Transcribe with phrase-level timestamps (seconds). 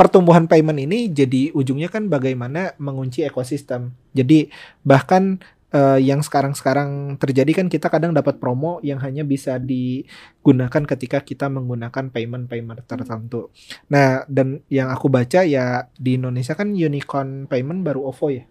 [0.00, 3.92] pertumbuhan payment ini jadi ujungnya kan bagaimana mengunci ekosistem.
[4.16, 4.48] Jadi
[4.80, 5.44] bahkan
[5.76, 11.52] uh, yang sekarang-sekarang terjadi kan kita kadang dapat promo yang hanya bisa digunakan ketika kita
[11.52, 13.52] menggunakan payment-payment tertentu.
[13.92, 18.44] Nah, dan yang aku baca ya di Indonesia kan unicorn payment baru OVO ya.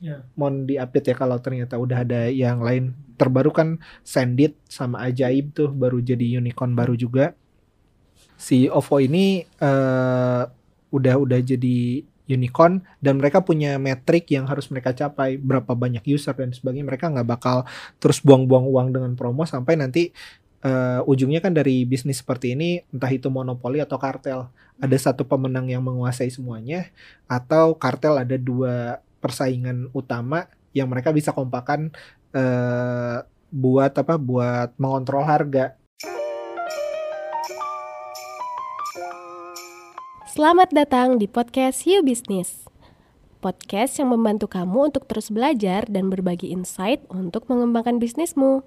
[0.00, 0.24] Yeah.
[0.40, 2.96] Mohon diupdate ya kalau ternyata udah ada yang lain.
[3.20, 3.68] Terbaru kan
[4.06, 7.36] Sendit sama Ajaib tuh baru jadi unicorn baru juga.
[8.40, 10.46] Si OVO ini uh,
[10.88, 16.36] udah udah jadi unicorn dan mereka punya metrik yang harus mereka capai berapa banyak user
[16.36, 17.64] dan sebagainya mereka nggak bakal
[17.96, 20.12] terus buang-buang uang dengan promo sampai nanti
[20.62, 24.48] uh, ujungnya kan dari bisnis seperti ini entah itu monopoli atau kartel.
[24.78, 26.86] Ada satu pemenang yang menguasai semuanya
[27.26, 31.90] atau kartel ada dua persaingan utama yang mereka bisa kompakan
[32.30, 35.74] uh, buat apa buat mengontrol harga
[40.38, 42.70] Selamat datang di podcast You Business.
[43.42, 48.62] Podcast yang membantu kamu untuk terus belajar dan berbagi insight untuk mengembangkan bisnismu.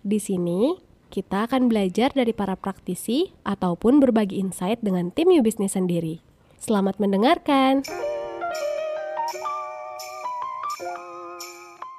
[0.00, 0.80] Di sini,
[1.12, 6.24] kita akan belajar dari para praktisi ataupun berbagi insight dengan tim You Business sendiri.
[6.56, 7.84] Selamat mendengarkan.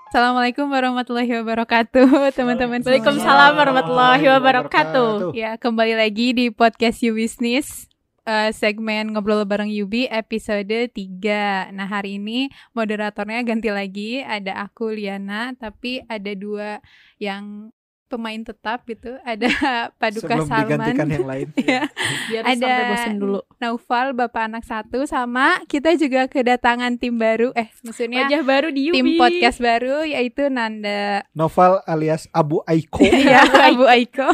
[0.10, 2.10] Assalamualaikum warahmatullahi wabarakatuh,
[2.42, 2.82] teman-teman.
[2.82, 5.38] Waalaikumsalam warahmatullahi wabarakatuh.
[5.38, 7.86] Ya, kembali lagi di podcast You Business
[8.26, 11.72] uh, segmen ngobrol bareng Yubi episode 3.
[11.72, 16.82] Nah, hari ini moderatornya ganti lagi, ada aku Liana, tapi ada dua
[17.22, 17.70] yang
[18.06, 19.18] pemain tetap gitu.
[19.26, 19.50] Ada
[20.02, 20.66] Paduka Sebelum Salman.
[20.70, 21.48] digantikan yang lain.
[21.66, 21.84] ya.
[22.30, 23.40] Biar ada sampai bosen dulu.
[23.58, 28.90] Naufal Bapak anak satu sama kita juga kedatangan tim baru eh maksudnya Wajah baru di
[28.90, 28.96] Yubi.
[28.96, 33.02] tim podcast baru yaitu Nanda Novel alias Abu Aiko.
[33.04, 33.42] ya
[33.74, 34.30] Abu Aiko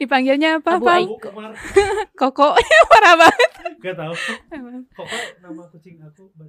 [0.00, 1.04] dipanggilnya apa Abu Bang?
[1.06, 1.30] Aiko.
[2.20, 2.48] Koko.
[2.90, 3.50] Parah banget.
[3.84, 5.06] Gak tau Kok
[5.44, 6.30] nama kucing aku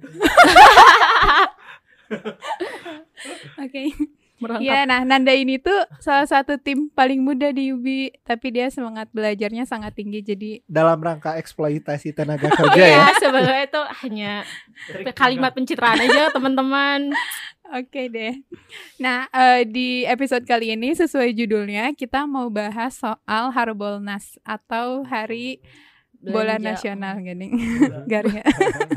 [3.66, 3.82] oke
[4.36, 4.68] Merangkap.
[4.68, 9.08] Ya, nah Nanda ini tuh salah satu tim paling muda di UBI, tapi dia semangat
[9.16, 10.20] belajarnya sangat tinggi.
[10.20, 12.88] Jadi Dalam rangka eksploitasi tenaga kerja ya.
[12.92, 14.32] Iya, sebenarnya itu hanya
[15.16, 17.16] kalimat pencitraan aja teman-teman.
[17.74, 18.44] Oke deh.
[19.02, 25.58] Nah, eh, di episode kali ini sesuai judulnya kita mau bahas soal Harbolnas atau Hari
[26.26, 26.58] Bola.
[26.58, 27.54] Nasional gini.
[28.10, 28.42] Garing.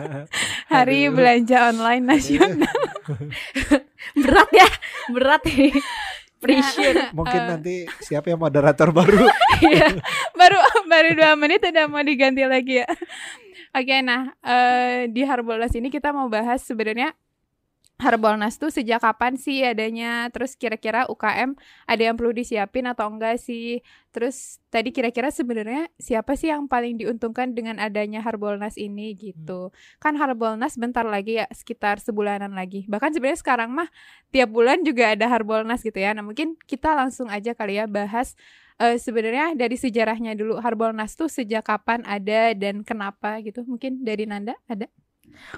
[0.73, 2.73] Hari Belanja Online Nasional.
[4.21, 4.69] Berat ya,
[5.09, 5.73] berat nih.
[6.39, 7.11] Pressure.
[7.11, 7.47] Mungkin Eh.
[7.47, 9.27] nanti siapa yang moderator baru?
[9.59, 9.91] Iya.
[10.31, 10.55] baru
[10.87, 12.87] baru dua menit udah mau diganti lagi ya.
[13.69, 17.11] Oke, nah eh, di Harbolnas ini kita mau bahas sebenarnya
[17.99, 20.31] Harbolnas tuh sejak kapan sih adanya?
[20.31, 23.83] Terus kira-kira UKM ada yang perlu disiapin atau enggak sih?
[24.15, 29.75] Terus tadi kira-kira sebenarnya siapa sih yang paling diuntungkan dengan adanya Harbolnas ini gitu?
[29.99, 32.87] Kan Harbolnas bentar lagi ya sekitar sebulanan lagi.
[32.87, 33.91] Bahkan sebenarnya sekarang mah
[34.31, 36.15] tiap bulan juga ada Harbolnas gitu ya.
[36.15, 38.39] Nah, mungkin kita langsung aja kali ya bahas
[38.79, 43.67] eh, sebenarnya dari sejarahnya dulu Harbolnas tuh sejak kapan ada dan kenapa gitu.
[43.67, 44.87] Mungkin dari Nanda ada?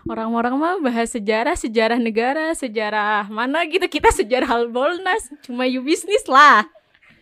[0.08, 3.84] Orang-orang mah bahas sejarah, sejarah negara, sejarah mana gitu.
[3.88, 6.66] Kita sejarah Harbolnas, cuma you business lah.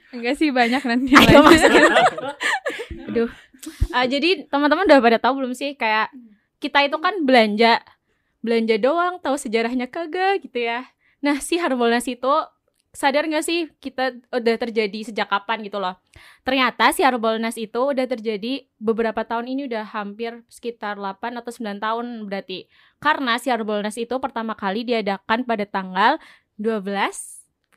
[0.10, 1.46] Enggak sih banyak nanti Ayo.
[3.10, 3.30] Aduh.
[3.92, 6.10] Ah, jadi teman-teman udah pada tahu belum sih kayak
[6.64, 7.84] kita itu kan belanja
[8.40, 10.88] belanja doang tahu sejarahnya kagak gitu ya.
[11.20, 12.32] Nah, si Harbolnas itu
[12.90, 15.94] sadar nggak sih kita udah terjadi sejak kapan gitu loh.
[16.42, 21.78] Ternyata si Harbolnas itu udah terjadi beberapa tahun ini udah hampir sekitar 8 atau 9
[21.78, 22.66] tahun berarti.
[22.98, 26.18] Karena si Harbolnas itu pertama kali diadakan pada tanggal
[26.58, 26.82] 12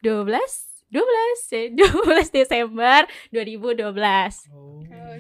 [0.00, 3.00] 12 12 eh, 12 Desember
[3.32, 3.88] 2012.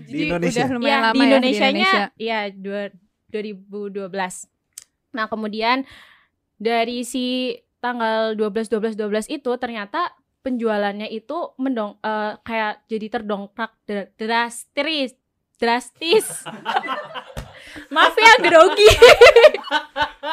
[0.08, 0.64] Jadi Indonesia?
[0.68, 2.04] udah lumayan ya, lama di ya Indonesia-nya Indonesia.
[2.16, 2.96] ya dua-
[3.32, 4.48] 2012.
[5.12, 5.84] Nah, kemudian
[6.56, 10.14] dari si tanggal 12 12 12 itu ternyata
[10.46, 15.18] penjualannya itu mendong eh, kayak jadi terdongkrak dra- drastis
[15.62, 16.26] drastis.
[17.94, 18.90] Maaf ya grogi.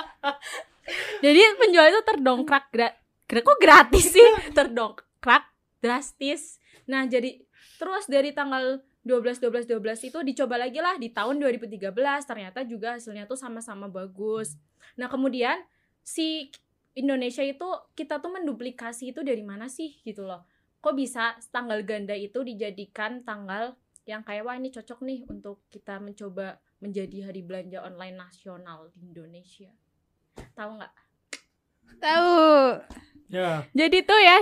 [1.23, 2.97] jadi penjualan itu terdongkrak gra-
[3.29, 4.29] gra- kok gratis sih?
[4.57, 5.45] Terdongkrak
[5.85, 6.57] drastis.
[6.89, 7.45] Nah, jadi
[7.77, 11.93] terus dari tanggal 12 12 12 itu dicoba lagi lah di tahun 2013
[12.25, 14.57] ternyata juga hasilnya tuh sama-sama bagus.
[14.97, 15.61] Nah, kemudian
[16.01, 16.49] si
[16.97, 20.45] Indonesia itu kita tuh menduplikasi itu dari mana sih gitu loh.
[20.79, 23.75] Kok bisa tanggal ganda itu dijadikan tanggal
[24.07, 29.05] yang kayak wah ini cocok nih untuk kita mencoba menjadi hari belanja online nasional di
[29.05, 29.69] Indonesia.
[30.55, 30.93] Tahu nggak?
[31.99, 32.37] Tahu.
[33.29, 34.41] Ya Jadi tuh ya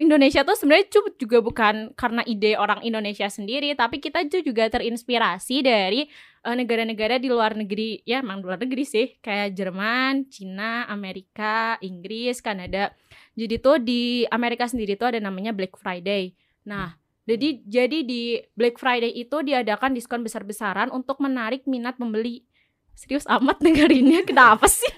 [0.00, 0.86] Indonesia tuh sebenarnya
[1.18, 6.08] juga bukan karena ide orang Indonesia sendiri, tapi kita tuh juga terinspirasi dari
[6.40, 12.96] negara-negara di luar negeri ya emang luar negeri sih kayak Jerman, Cina, Amerika, Inggris, Kanada.
[13.36, 16.32] Jadi tuh di Amerika sendiri tuh ada namanya Black Friday.
[16.64, 16.96] Nah,
[17.28, 22.48] jadi jadi di Black Friday itu diadakan diskon besar-besaran untuk menarik minat pembeli.
[22.96, 24.88] Serius amat dengerinnya kenapa sih?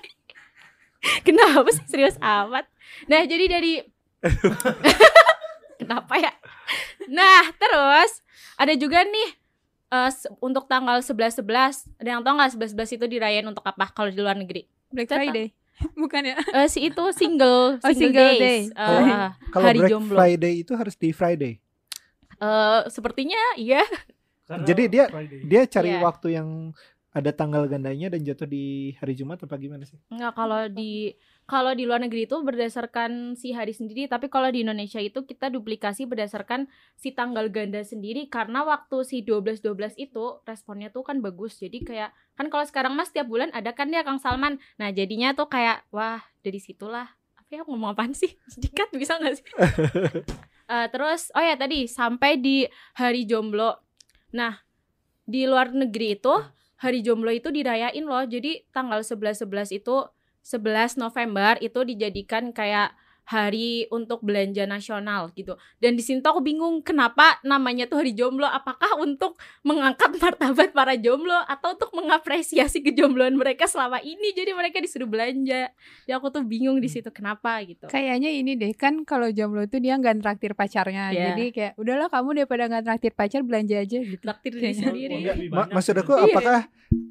[1.26, 2.70] kenapa sih serius amat?
[3.10, 3.82] Nah, jadi dari
[5.82, 6.30] Kenapa ya?
[7.10, 8.22] Nah, terus
[8.54, 9.41] ada juga nih
[9.92, 13.60] eh, se- untuk tanggal 11 11 ada yang tahu nggak 11 11 itu dirayain untuk
[13.62, 14.64] apa kalau di luar negeri?
[14.88, 15.08] Black.
[15.08, 15.52] Friday.
[15.98, 16.36] Bukan ya?
[16.54, 18.40] Eh, si itu single Oh, single, single days.
[18.40, 18.60] day.
[18.64, 20.16] Eh, Kalau- eh, Kalau hari Black jomblo.
[20.16, 21.52] Friday itu harus di Friday.
[22.34, 23.82] Eh, sepertinya iya.
[24.42, 25.40] Karena Jadi dia- Friday.
[25.44, 26.00] Dia cari Iya.
[26.02, 26.48] waktu yang
[27.10, 28.64] ada tanggal gandanya dan jatuh di
[28.96, 30.00] hari Jumat apa gimana sih?
[30.08, 31.12] Enggak kalau di
[31.42, 35.50] kalau di luar negeri itu berdasarkan si hari sendiri, tapi kalau di Indonesia itu kita
[35.50, 41.18] duplikasi berdasarkan si tanggal ganda sendiri karena waktu si 12 12 itu responnya tuh kan
[41.18, 41.58] bagus.
[41.58, 44.62] Jadi kayak kan kalau sekarang Mas tiap bulan ada kan ya Kang Salman.
[44.78, 48.32] Nah, jadinya tuh kayak wah, dari situlah apa ya ngomong apaan sih?
[48.52, 49.46] Sedikit bisa nggak sih?
[50.72, 52.64] Eh, terus oh ya tadi sampai di
[52.96, 53.76] hari jomblo.
[54.32, 54.56] Nah,
[55.28, 56.32] di luar negeri itu
[56.80, 58.24] hari jomblo itu dirayain loh.
[58.24, 59.96] Jadi tanggal 11 11 itu
[60.42, 62.92] 11 November itu dijadikan kayak
[63.22, 65.54] hari untuk belanja nasional gitu.
[65.78, 68.44] Dan di sini tuh aku bingung kenapa namanya tuh hari jomblo.
[68.44, 74.34] Apakah untuk mengangkat martabat para jomblo atau untuk mengapresiasi kejombloan mereka selama ini?
[74.34, 75.70] Jadi mereka disuruh belanja.
[76.04, 77.86] Ya aku tuh bingung di situ kenapa gitu.
[77.86, 81.14] Kayaknya ini deh kan kalau jomblo tuh dia nggak traktir pacarnya.
[81.14, 81.32] Iya.
[81.32, 84.18] Jadi kayak udahlah kamu daripada nggak traktir pacar belanja aja gitu.
[84.18, 85.16] Traktir diri sendiri.
[85.46, 86.26] Banyak maksud aku Iya.
[86.26, 86.60] apakah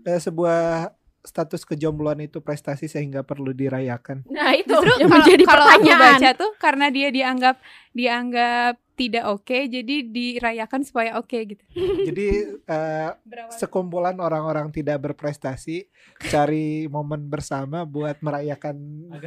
[0.05, 0.91] eh, sebuah
[1.21, 4.25] status kejombloan itu prestasi sehingga perlu dirayakan?
[4.25, 6.17] Nah itu Justru yang kalau menjadi kalau aku pertanyaan.
[6.17, 7.55] baca tuh karena dia dianggap
[7.91, 11.63] dianggap tidak oke jadi dirayakan supaya oke gitu.
[12.07, 12.27] Jadi
[12.61, 13.09] eh,
[13.51, 15.89] sekumpulan orang-orang tidak berprestasi
[16.23, 18.77] cari momen bersama buat merayakan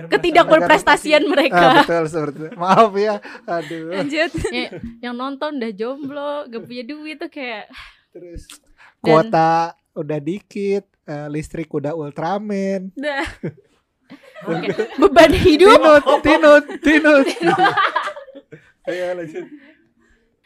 [0.07, 1.59] Ketidakberprestasian mereka.
[1.59, 2.49] ah, betul seperti itu.
[2.55, 3.15] Maaf ya.
[3.45, 3.99] Aduh.
[3.99, 4.31] Lanjut.
[4.55, 4.71] Ya,
[5.03, 7.67] yang nonton udah jomblo, gak punya duit tuh kayak
[8.09, 12.93] Terus Dan- kuota udah dikit, eh, listrik udah Ultraman.
[14.45, 14.69] Oke,
[15.01, 15.81] Beban hidup
[16.21, 17.27] Tinut, tinut, tinut.
[18.85, 19.47] Ayo lanjut.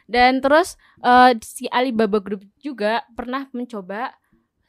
[0.08, 4.14] dan terus eh, si Alibaba Group juga pernah mencoba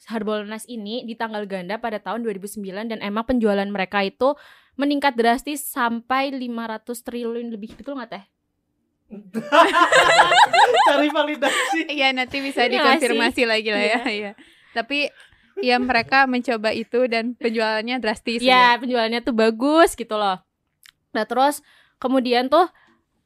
[0.10, 4.34] Harbolnas ini di tanggal ganda pada tahun 2009 dan emang penjualan mereka itu
[4.74, 8.24] meningkat drastis sampai 500 triliun lebih betul nggak teh?
[10.90, 11.94] Cari validasi.
[11.94, 14.02] Iya nanti bisa Iya dikonfirmasi lagi lah ya.
[14.06, 14.32] Iya.
[14.74, 15.10] Tapi
[15.62, 18.42] ya mereka mencoba itu dan penjualannya drastis.
[18.44, 20.40] Ya penjualannya tuh bagus gitu loh.
[21.16, 21.64] Nah terus
[21.98, 22.68] kemudian tuh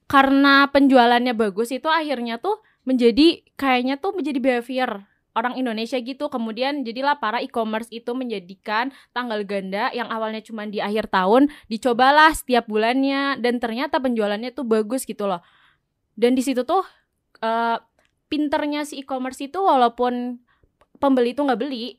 [0.08, 6.30] karena penjualannya bagus itu akhirnya tuh menjadi kayaknya tuh menjadi behavior orang Indonesia gitu.
[6.30, 12.32] Kemudian jadilah para e-commerce itu menjadikan tanggal ganda yang awalnya cuma di akhir tahun dicobalah
[12.38, 15.42] setiap bulannya dan ternyata penjualannya tuh bagus gitu loh.
[16.14, 16.86] Dan di situ tuh
[17.42, 17.78] eh,
[18.30, 20.38] pinternya si e-commerce itu walaupun
[21.02, 21.98] pembeli tuh nggak beli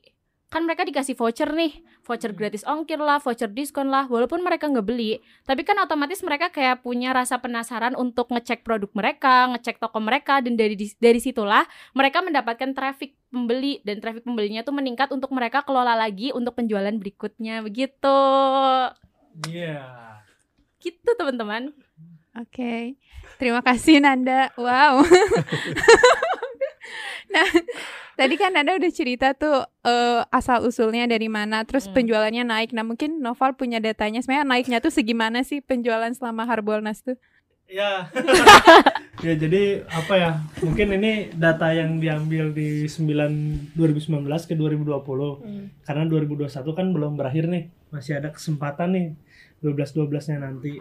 [0.55, 4.87] kan mereka dikasih voucher nih voucher gratis ongkir lah voucher diskon lah walaupun mereka nggak
[4.87, 9.99] beli tapi kan otomatis mereka kayak punya rasa penasaran untuk ngecek produk mereka ngecek toko
[9.99, 15.35] mereka dan dari dari situlah mereka mendapatkan traffic pembeli dan traffic pembelinya tuh meningkat untuk
[15.35, 18.15] mereka kelola lagi untuk penjualan berikutnya begitu
[19.51, 19.83] Iya.
[20.79, 21.75] gitu teman-teman
[22.35, 22.99] Oke.
[23.39, 24.51] Terima kasih Nanda.
[24.59, 25.07] Wow.
[27.31, 27.47] nah,
[28.15, 31.95] tadi kan Nanda udah cerita tuh eh, asal usulnya dari mana, terus Hmm.
[31.95, 32.73] penjualannya naik.
[32.73, 34.23] Nah, mungkin Noval punya datanya.
[34.23, 37.15] Sebenarnya naiknya tuh segimana sih penjualan selama Harbolnas tuh?
[37.65, 38.13] Ya.
[39.25, 40.31] ya jadi apa ya?
[40.61, 45.81] Mungkin ini data yang diambil di 9 2019 ke 2020.
[45.81, 47.69] Karena 2021 kan belum berakhir nih.
[47.89, 49.07] Masih ada kesempatan nih
[49.65, 50.77] 12 12-nya nanti.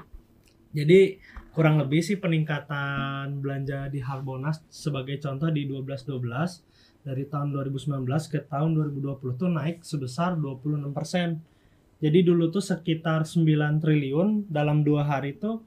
[0.74, 1.16] Jadi
[1.54, 6.73] kurang lebih sih peningkatan belanja di Harbonas sebagai contoh di 12 12
[7.04, 8.00] dari tahun 2019
[8.32, 12.00] ke tahun 2020 tuh naik sebesar 26%.
[12.00, 13.44] Jadi dulu tuh sekitar 9
[13.78, 15.62] triliun dalam dua hari tuh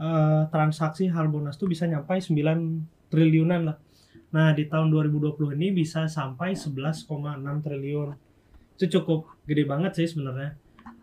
[0.00, 3.78] eh, transaksi Harbonas tuh bisa nyampai 9 triliunan lah.
[4.28, 7.06] Nah, di tahun 2020 ini bisa sampai 11,6
[7.64, 8.08] triliun.
[8.76, 10.56] Itu cukup gede banget sih sebenarnya.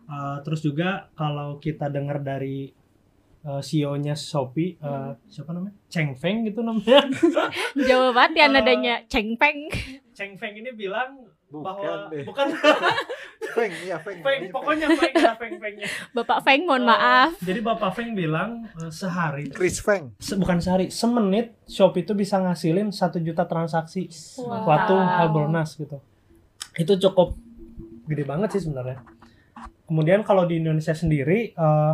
[0.05, 2.69] Eh, terus juga kalau kita dengar dari
[3.45, 5.77] eh, CEO-nya Shopee, eh, siapa namanya?
[5.87, 7.05] Cheng Feng gitu namanya.
[7.87, 9.69] jauh banget ya Eh, nadanya cengpeng
[10.11, 12.23] Cheng Feng ini bilang bahwa deh.
[12.23, 12.51] bukan
[13.55, 14.19] Feng, ya Feng.
[14.19, 15.87] Feng, pokoknya Feng lah Feng Fengnya.
[16.11, 20.11] Bapak Feng mohon Eh, maaf Jadi Bapak Feng bilang eh, sehari Chris Feng.
[20.17, 24.65] se- bukan sehari, semenit Shopee itu bisa ngasilin satu juta transaksi Wow.
[24.65, 26.01] waktu Harbolnas gitu.
[26.75, 27.39] itu cukup
[28.05, 28.99] gede banget sih sebenarnya.
[29.85, 31.93] Kemudian kalau di Indonesia sendiri eh,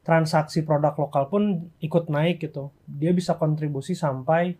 [0.00, 2.72] transaksi produk lokal pun ikut naik gitu.
[2.88, 4.56] Dia bisa kontribusi sampai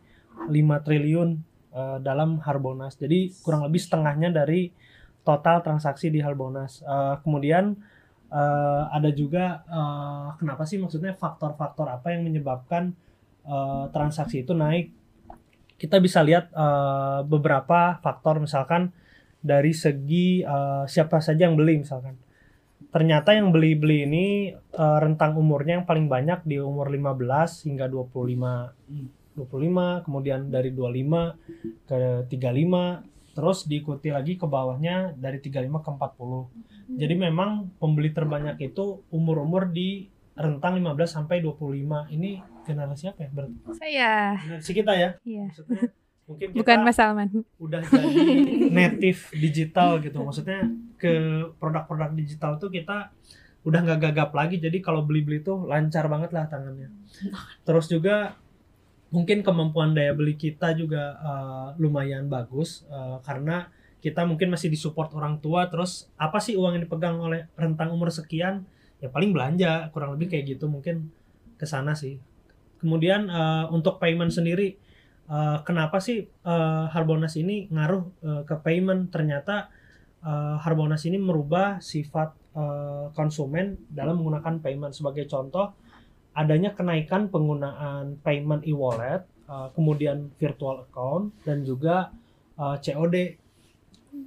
[0.49, 1.31] 5 triliun
[1.73, 2.97] eh, dalam Harbonas.
[3.01, 4.71] Jadi kurang lebih setengahnya dari
[5.25, 6.85] total transaksi di Harbonas.
[6.85, 7.77] Eh, kemudian
[8.29, 12.93] eh, ada juga eh, kenapa sih maksudnya faktor-faktor apa yang menyebabkan
[13.45, 14.93] eh, transaksi itu naik?
[15.81, 18.93] Kita bisa lihat eh, beberapa faktor misalkan
[19.41, 22.21] dari segi eh, siapa saja yang beli misalkan.
[22.91, 29.11] Ternyata yang beli-beli ini eh, rentang umurnya yang paling banyak di umur 15 hingga 25
[29.37, 36.99] 25, kemudian dari 25 ke 35, terus diikuti lagi ke bawahnya dari 35 ke 40.
[37.01, 42.11] Jadi memang pembeli terbanyak itu umur-umur di rentang 15 sampai 25.
[42.11, 42.31] Ini
[42.67, 43.31] generasi apa ya?
[43.31, 44.13] Berarti Saya.
[44.43, 45.11] generasi kita ya.
[45.23, 45.47] Iya.
[45.49, 45.81] Maksudnya
[46.31, 47.29] mungkin kita Bukan Mas Salman.
[47.59, 48.15] udah jadi
[48.79, 50.23] native digital gitu.
[50.23, 51.15] Maksudnya ke
[51.59, 53.11] produk-produk digital tuh kita
[53.67, 54.63] udah nggak gagap lagi.
[54.63, 56.89] Jadi kalau beli-beli tuh lancar banget lah tangannya.
[57.67, 58.39] Terus juga
[59.11, 63.67] mungkin kemampuan daya beli kita juga eh, lumayan bagus eh, karena
[64.01, 65.67] kita mungkin masih disupport orang tua.
[65.67, 68.63] Terus apa sih uang yang dipegang oleh rentang umur sekian?
[69.03, 71.11] Ya paling belanja kurang lebih kayak gitu mungkin
[71.59, 72.17] ke sana sih.
[72.79, 74.79] Kemudian eh, untuk payment sendiri
[75.31, 79.15] eh, kenapa sih eh, Harbonas ini ngaruh eh, ke payment?
[79.15, 79.71] Ternyata
[80.27, 84.93] eh, Harbonas ini merubah sifat eh, konsumen dalam menggunakan payment.
[84.93, 85.73] Sebagai contoh,
[86.35, 92.11] adanya kenaikan penggunaan payment e-wallet, eh, kemudian virtual account dan juga
[92.59, 93.17] eh, COD.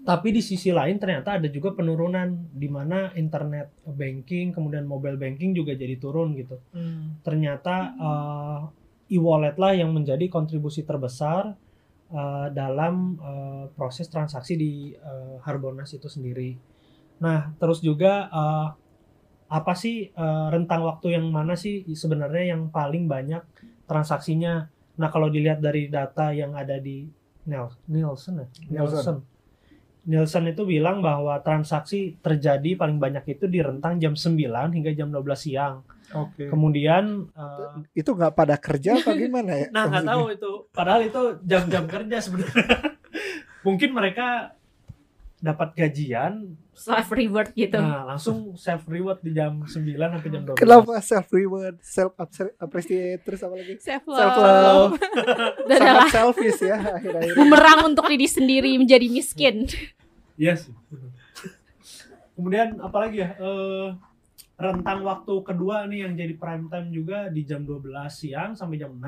[0.03, 5.51] Tapi di sisi lain ternyata ada juga penurunan di mana internet banking, kemudian mobile banking
[5.51, 6.59] juga jadi turun gitu
[7.23, 8.59] ternyata uh,
[9.11, 11.55] e-wallet lah yang menjadi kontribusi terbesar
[12.11, 16.55] uh, dalam uh, proses transaksi di uh, Harbonas itu sendiri.
[17.19, 18.67] Nah, terus juga uh,
[19.51, 23.43] apa sih uh, rentang waktu yang mana sih sebenarnya yang paling banyak
[23.85, 24.67] transaksinya?
[24.97, 27.05] Nah, kalau dilihat dari data yang ada di
[27.49, 28.47] Nel- Nielsen ya?
[28.71, 29.03] Nielsen.
[29.03, 29.17] Nielsen.
[30.03, 34.35] Nielsen itu bilang bahwa transaksi terjadi paling banyak itu di rentang jam 9
[34.75, 35.79] hingga jam 12 siang.
[36.11, 36.51] Oke.
[36.51, 39.67] Kemudian uh, Itu nggak pada kerja apa gimana ya?
[39.71, 42.99] nah nggak tahu itu padahal itu jam-jam kerja sebenarnya.
[43.67, 44.51] Mungkin mereka
[45.43, 50.55] dapat gajian, self reward gitu nah langsung self reward di jam 9 sampai jam 12.
[50.55, 52.15] Kenapa self reward, self
[52.57, 53.75] appreciate terus apa lagi?
[53.75, 54.39] Self Self love.
[54.39, 54.91] love.
[55.67, 57.33] Dan adalah Sangat selfish ya akhir-akhir.
[57.35, 60.71] bumerang untuk diri sendiri menjadi miskin sih.
[62.33, 63.35] Kemudian apalagi ya?
[63.35, 63.87] eh,
[64.55, 68.95] rentang waktu kedua nih yang jadi prime time juga di jam 12 siang sampai jam
[68.95, 69.03] 6.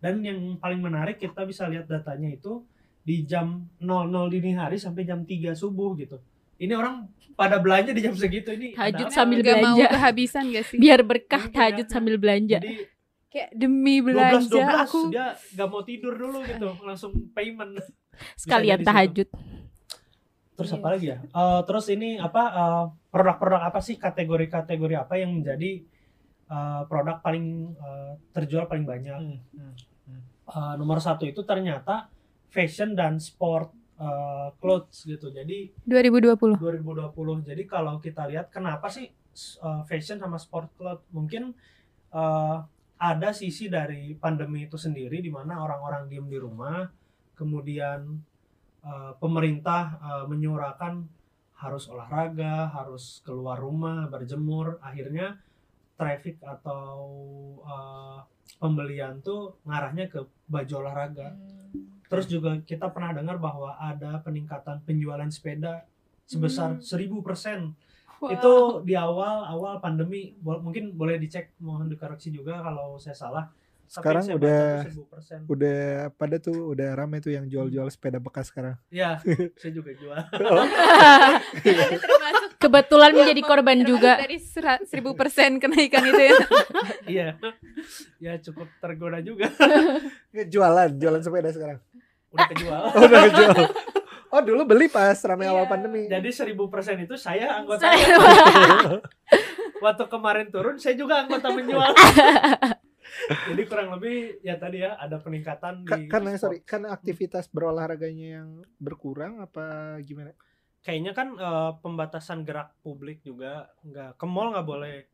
[0.00, 2.64] Dan yang paling menarik kita bisa lihat datanya itu
[3.00, 3.86] di jam 00
[4.28, 6.20] dini hari sampai jam 3 subuh gitu.
[6.56, 8.72] Ini orang pada belanja di jam segitu ini.
[8.72, 9.88] Tahajud sambil Gak mau belanja.
[9.90, 10.76] kehabisan gak sih?
[10.76, 11.90] biar berkah Mungkin tahajud ya.
[11.90, 12.76] sambil belanja Jadi
[13.26, 15.00] Kayak demi 12 belanja 12 aku.
[15.08, 17.78] dia gak mau tidur dulu gitu, langsung payment.
[18.36, 19.28] sekalian tahajud
[20.52, 20.76] Terus Iya.
[20.76, 21.18] apa lagi ya?
[21.22, 25.80] Eh, terus ini apa eh, produk-produk apa sih kategori-kategori apa yang menjadi
[26.46, 29.16] eh, produk paling eh, terjual paling banyak?
[30.44, 32.12] Eh, nomor satu itu ternyata
[32.50, 35.30] fashion dan sport eh, clothes gitu.
[35.30, 36.58] Jadi 2020.
[36.58, 37.48] 2020.
[37.48, 39.08] Jadi kalau kita lihat kenapa sih
[39.62, 41.54] uh, fashion sama sport cloth mungkin
[42.12, 42.58] uh,
[43.00, 46.84] ada sisi dari pandemi itu sendiri di mana orang-orang diem di rumah,
[47.32, 48.20] kemudian
[48.84, 51.08] uh, pemerintah uh, menyuarakan
[51.60, 55.40] harus olahraga, harus keluar rumah, berjemur, akhirnya
[55.96, 56.96] traffic atau
[57.64, 58.20] uh,
[58.60, 61.36] pembelian tuh ngarahnya ke baju olahraga.
[62.10, 65.86] Terus juga kita pernah dengar bahwa ada peningkatan penjualan sepeda
[66.24, 66.82] sebesar Hmm.
[66.82, 67.70] 1000%.
[68.18, 68.28] Wow.
[68.28, 68.52] Itu
[68.82, 73.46] di awal awal pandemi Bo- mungkin boleh dicek mohon dikoreksi juga kalau saya salah.
[73.86, 75.40] Sekarang saya udah- baca tuh 1000%.
[75.48, 75.80] Udah
[76.12, 78.78] pada tuh udah rame tuh yang jual-jual sepeda bekas sekarang.
[78.88, 79.18] Iya,
[79.58, 80.14] saya juga jual.
[81.90, 86.34] Termasuk kebetulan menjadi korban juga dari sera- 1000% kenaikan itu ya.
[87.10, 87.28] Iya.
[88.20, 89.50] Ya cukup tergoda juga.
[90.30, 91.78] Jualan, jualan sepeda sekarang.
[92.30, 92.82] Udah kejual.
[92.86, 93.56] Oh, udah jual.
[94.30, 95.70] Oh, dulu beli pas rame awal Iya.
[95.70, 96.02] pandemi.
[96.06, 96.54] Jadi 1000%
[97.00, 97.82] itu saya anggota.
[97.82, 99.02] Saya-
[99.84, 101.90] Waktu kemarin turun saya juga anggota menjual.
[103.48, 106.40] Jadi kurang lebih ya tadi ya ada peningkatan Ka- di karena sport.
[106.40, 110.30] sorry, karena aktivitas berolahraganya yang berkurang apa gimana?
[110.80, 115.09] kayaknya kan eh, pembatasan gerak publik juga nggak ke mall nggak boleh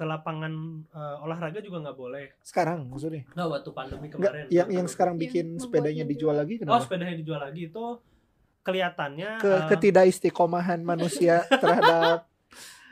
[0.00, 0.52] ke lapangan
[0.88, 3.28] eh, olahraga juga nggak boleh Sekarang maksudnya?
[3.28, 6.10] nggak waktu pandemi kemarin yang yang Waktu- sekarang Yang bikin membuatnya sepedanya jual.
[6.10, 6.80] dijual lagi oh kenapa?
[6.80, 7.84] sepedanya dijual lagi itu
[8.60, 12.24] kelihatannya ke eh, ketidakistiqomahan manusia terhadap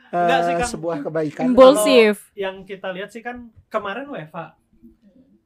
[0.09, 0.69] Enggak sih, Kang.
[0.71, 1.43] sebuah kebaikan.
[1.47, 2.33] Impulsif.
[2.33, 3.37] yang kita lihat sih kan
[3.67, 4.57] kemarin WFA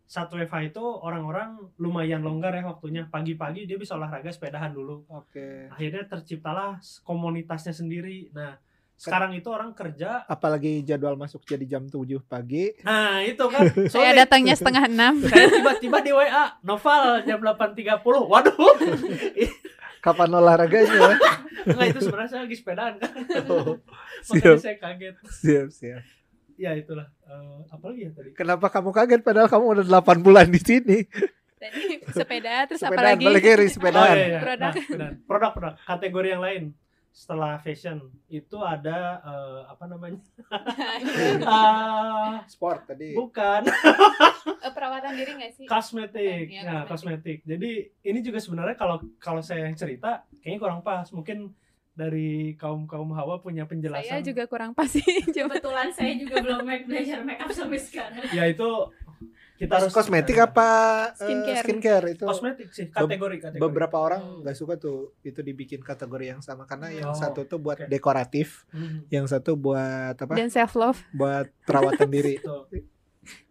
[0.05, 5.67] saat WFA itu orang-orang lumayan longgar ya waktunya pagi-pagi dia bisa olahraga sepedahan dulu Oke.
[5.67, 8.55] akhirnya terciptalah komunitasnya sendiri nah
[8.95, 12.71] sekarang itu orang kerja Apalagi jadwal masuk jadi jam 7 pagi.
[12.81, 15.19] nah itu kan Saya datangnya setengah enam.
[15.25, 18.53] saya tiba-tiba di WA Noval jam 8.30 waduh
[19.99, 21.15] Kapan olahraganya?
[21.63, 23.11] enggak itu sebenarnya saya lagi sepedaan kan
[23.45, 23.79] Oh,
[24.25, 26.01] makanya siap, saya kaget siap, siap.
[26.53, 30.59] ya itulah Eh, apalagi ya tadi Kenapa kamu kaget padahal kamu udah 8 bulan di
[30.59, 30.97] sini?
[31.55, 33.25] Tadi sepeda terus apa Sepedaan, lagi?
[33.25, 34.11] balik kiri Oh, sepedaan.
[34.13, 34.39] iya, iya.
[34.39, 34.73] Produk.
[34.93, 36.63] Nah, produk produk kategori yang lain
[37.13, 40.17] setelah fashion itu ada eh, apa namanya
[41.45, 43.13] Ah, Sport tadi.
[43.13, 43.61] bukan
[44.59, 45.65] Eh, perawatan diri nggak sih?
[45.65, 51.05] kosmetik ya kosmetik jadi ini juga sebenarnya kalau kalau saya yang cerita kayaknya kurang pas
[51.09, 51.53] mungkin
[51.93, 55.05] dari kaum kaum hawa punya penjelasan Saya juga kurang pas sih.
[55.29, 55.53] Coba.
[55.53, 58.25] Kebetulan saya juga belum make belajar make up sampai sekarang.
[58.31, 58.65] ya itu
[59.53, 60.69] kita harus Kosmetik apa
[61.09, 61.61] eh, Skincare.
[61.61, 62.25] skincare itu?
[62.25, 66.89] kosmetik sih kategori kategori Beberapa orang nggak suka tuh itu dibikin kategori yang sama karena
[66.89, 67.87] yang Oh, satu tuh buat oke.
[67.87, 70.33] dekoratif, Hmm, yang satu buat apa?
[70.33, 70.99] Dan self love.
[71.11, 72.41] Buat perawatan diri.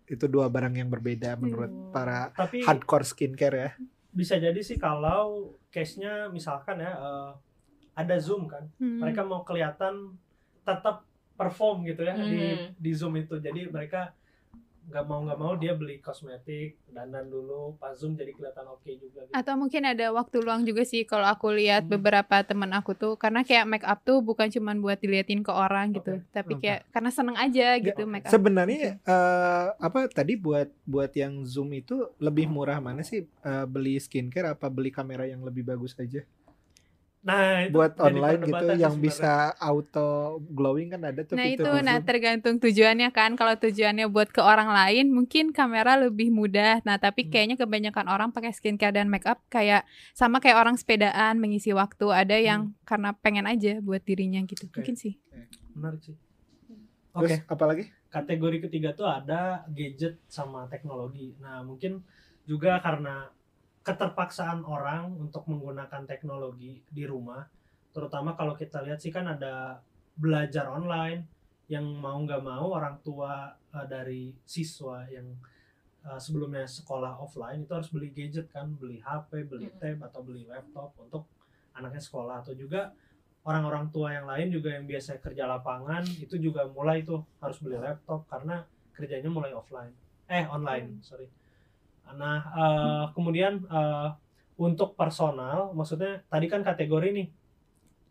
[0.04, 1.88] Itu dua barang yang berbeda menurut Hmm.
[1.90, 3.70] para tapi hardcore skincare ya.
[4.10, 7.32] bisa jadi sih kalau case-nya misalkan ya eh,
[7.94, 9.00] ada zoom kan Hmm.
[9.00, 10.12] mereka mau kelihatan
[10.60, 12.76] tetap perform gitu ya di Mhm.
[12.76, 14.12] di zoom itu jadi mereka
[14.82, 19.22] nggak mau nggak mau dia beli kosmetik dandan dulu pas zoom jadi kelihatan oke juga
[19.22, 19.32] gitu.
[19.32, 21.94] Atau mungkin ada waktu luang juga sih kalau aku lihat Hmm.
[21.94, 25.94] beberapa teman aku tuh karena kayak make up tuh bukan cuman buat diliatin ke orang
[25.94, 26.28] gitu, Oke.
[26.30, 28.10] tapi kayak karena seneng aja gitu oke.
[28.10, 28.32] make up.
[28.32, 33.98] Sebenarnya eh, apa tadi buat buat yang zoom itu lebih murah mana sih Eh, beli
[33.98, 36.22] skincare apa beli kamera yang lebih bagus aja?
[37.22, 38.98] Nah itu Buat online gitu yang sebenarnya.
[38.98, 40.08] bisa auto
[40.50, 42.04] glowing kan ada tuh Nah itu, nah zoom.
[42.04, 43.34] tergantung tujuannya kan.
[43.34, 46.82] Kalau tujuannya buat ke orang lain, mungkin kamera lebih mudah.
[46.82, 47.30] Nah tapi Hmm.
[47.30, 52.04] kayaknya kebanyakan orang pakai skincare dan make up kayak sama kayak orang sepedaan mengisi waktu.
[52.04, 54.66] Ada yang karena pengen aja buat dirinya gitu.
[54.66, 54.70] Hmm.
[54.70, 54.78] Oke.
[54.82, 55.14] Mungkin sih.
[55.72, 56.16] menarik sih
[57.12, 57.84] oke Terus apalagi?
[58.08, 62.04] kategori ketiga tuh ada gadget sama teknologi nah mungkin
[62.44, 63.28] juga karena
[63.82, 67.42] keterpaksaan orang untuk menggunakan teknologi di rumah
[67.92, 69.82] terutama kalau kita lihat sih kan ada
[70.16, 71.28] belajar online
[71.70, 75.24] yang mau nggak mau orang tua eh, dari siswa yang
[76.04, 79.78] eh, sebelumnya sekolah offline itu harus beli gadget kan beli HP beli Mm.
[79.80, 81.24] tab atau beli laptop untuk
[81.72, 82.44] anaknya sekolah.
[82.44, 82.92] Atau juga
[83.48, 87.80] orang-orang tua yang lain juga yang biasa kerja lapangan itu juga mulai tuh harus beli
[87.80, 89.92] laptop karena kerjanya mulai offline.
[90.28, 91.28] Eh online sorry
[92.16, 94.08] nah eh, kemudian eh,
[94.60, 97.28] untuk personal maksudnya tadi kan kategori nih.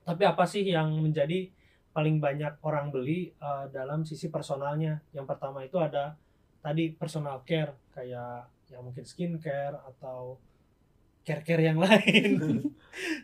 [0.01, 1.47] Tapi apa sih yang menjadi
[1.93, 4.99] paling banyak orang beli eh, dalam sisi personalnya?
[5.13, 6.17] Yang pertama itu ada
[6.61, 10.39] tadi personal care kayak yang mungkin skincare atau
[11.21, 12.65] care-care yang lain.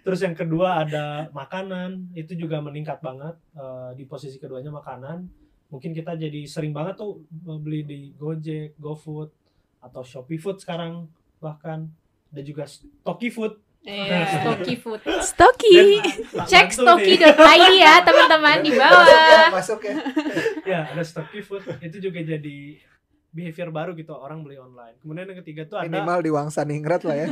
[0.06, 5.28] Terus yang kedua ada makanan itu juga meningkat banget eh, di posisi keduanya makanan.
[5.68, 7.28] Mungkin kita jadi sering banget tuh
[7.60, 9.47] beli di Gojek, GoFood
[9.80, 11.90] atau Shopee Food sekarang bahkan
[12.28, 15.00] ada juga Stocky Food Iya, Stocky Food.
[15.24, 15.72] Stocky.
[16.04, 19.08] Dan, Cek stocky.id ya teman-teman di bawah.
[19.08, 19.96] ya, masuk ya.
[20.76, 22.84] ya ada Stocky Food itu juga jadi
[23.30, 27.06] behavior baru gitu orang beli online kemudian yang ketiga tuh ada Minimal di Wangsa Ningrat
[27.06, 27.28] lah ya.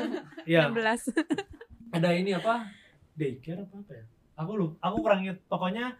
[0.55, 1.11] ya 16.
[1.97, 2.71] ada ini apa
[3.11, 4.05] daycare apa apa ya
[4.35, 5.95] aku lu aku kurang inget pokoknya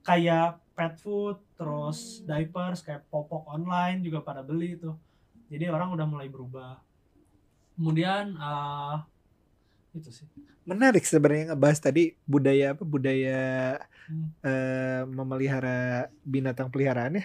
[0.00, 2.34] kayak pet food terus Hmm.
[2.34, 4.96] diapers kayak popok online juga pada beli tuh
[5.52, 6.80] jadi orang udah mulai berubah
[7.74, 8.96] kemudian eh
[9.94, 10.26] itu sih
[10.64, 13.40] Menarik sebenarnya ngebahas tadi budaya apa budaya
[14.04, 14.28] Hmm.
[14.44, 17.24] eh, memelihara binatang peliharaan ya.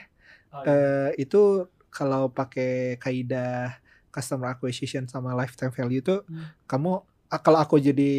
[0.56, 0.72] Oh, iya.
[1.16, 3.76] Eh, itu kalau pakai kaidah
[4.12, 6.52] customer acquisition sama lifetime value itu Hmm.
[6.68, 8.12] kamu ah, kalau aku jadi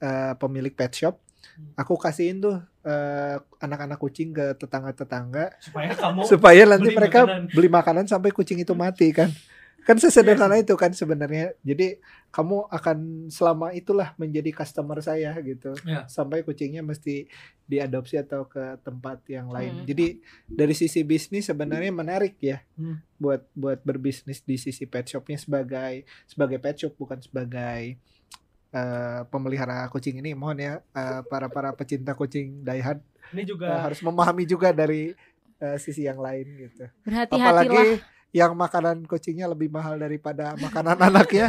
[0.00, 1.16] eh, pemilik pet shop
[1.56, 1.72] Hmm.
[1.78, 7.42] aku kasihin tuh eh, anak-anak kucing ke tetangga-tetangga supaya kamu supaya nanti beli mereka makanan.
[7.50, 9.28] beli makanan sampai kucing itu mati kan
[9.82, 16.02] kan sesederhana itu kan sebenarnya jadi kamu akan selama itulah menjadi customer saya gitu Ya.
[16.06, 17.30] sampai kucingnya mesti
[17.64, 19.86] diadopsi atau ke tempat yang lain Hmm.
[19.86, 22.98] jadi dari sisi bisnis sebenarnya menarik ya Hmm.
[23.16, 27.94] buat buat berbisnis di sisi pet shopnya sebagai sebagai pet shop bukan sebagai
[28.68, 32.98] eh, pemelihara kucing ini mohon ya eh, para para pecinta kucing diehard
[33.30, 35.14] ini juga harus memahami juga dari
[35.56, 37.42] eh, sisi yang lain gitu Berhati-hatilah.
[37.42, 37.84] apalagi
[38.30, 41.46] yang makanan kucingnya lebih mahal daripada makanan anaknya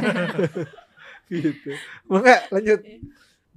[1.28, 1.72] gitu
[2.08, 2.80] enggak lanjut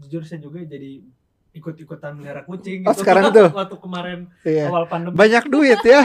[0.01, 1.05] jujur saya juga jadi
[1.51, 3.03] ikut-ikutan melihara kucing Oh, gitu.
[3.03, 3.51] sekarang tuh?
[3.59, 4.70] waktu kemarin Iya.
[4.70, 6.03] awal pandemi Banyak duit ya.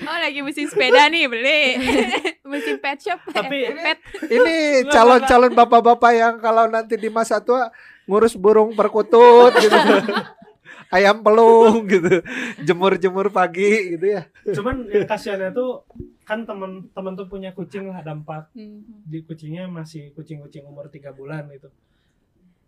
[0.00, 1.62] Oh lagi musim sepeda nih beli.
[2.50, 3.20] musim pet shop.
[3.26, 3.98] Tapi- Eh, pet.
[4.26, 4.54] Ini
[4.94, 7.68] calon-calon bapak-bapak yang kalau nanti di masa tua
[8.04, 9.76] ngurus burung perkutut gitu.
[10.90, 12.18] Ayam pelung gitu.
[12.60, 14.26] Jemur-jemur pagi gitu ya.
[14.50, 15.86] cuman yang kasihannya tuh
[16.20, 18.82] kan teman-teman tuh punya kucing lah ada empat Hmm.
[19.04, 21.70] di kucingnya masih kucing-kucing umur tiga bulan gitu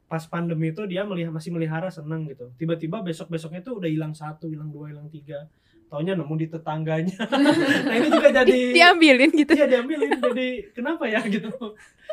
[0.05, 4.13] pas pandemi itu dia melihat masih melihara seneng gitu tiba-tiba besok besoknya tuh udah hilang
[4.13, 5.47] satu hilang dua hilang tiga
[5.93, 7.17] taunya nemu di tetangganya.
[7.85, 9.53] Nah ini juga jadi Diambilin gitu.
[9.53, 10.09] iya diambilin.
[10.17, 11.53] Jadi kenapa ya gitu.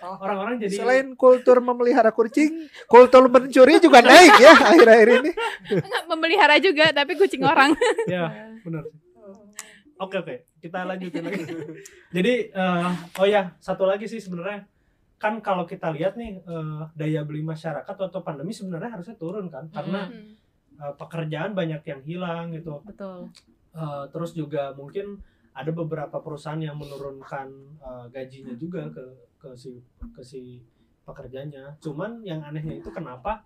[0.03, 5.31] Orang-orang jadi Selain kultur memelihara kucing, kultur mencuri juga naik ya akhir-akhir ini.
[5.79, 7.71] Enggak memelihara juga tapi kucing orang.
[8.11, 8.83] ya benar
[9.99, 10.35] oke oke.
[10.59, 11.43] Kita lanjutin lagi.
[12.11, 12.89] Jadi eh,
[13.19, 14.65] oh ya satu lagi sih sebenarnya.
[15.19, 19.67] Kan kalau kita lihat nih eh, daya beli masyarakat waktu pandemi sebenarnya harusnya turun kan
[19.71, 20.07] karena
[20.79, 22.79] eh, pekerjaan banyak yang hilang gitu.
[22.83, 23.31] Betul.
[23.69, 25.21] Eh, terus juga mungkin
[25.53, 29.05] ada beberapa perusahaan yang menurunkan eh, gajinya juga ke
[29.37, 29.77] ke si
[30.13, 30.57] ke si
[31.05, 31.77] pekerjanya.
[31.77, 33.45] Cuman yang anehnya itu kenapa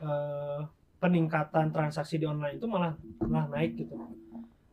[0.00, 0.60] eh,
[1.00, 3.96] peningkatan transaksi di online itu malah malah naik gitu.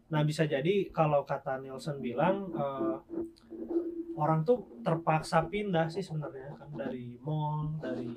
[0.07, 2.95] Nah bisa jadi kalau kata Nielsen bilang eh,
[4.17, 8.07] orang tuh terpaksa pindah sih sebenarnya kan dari mall dari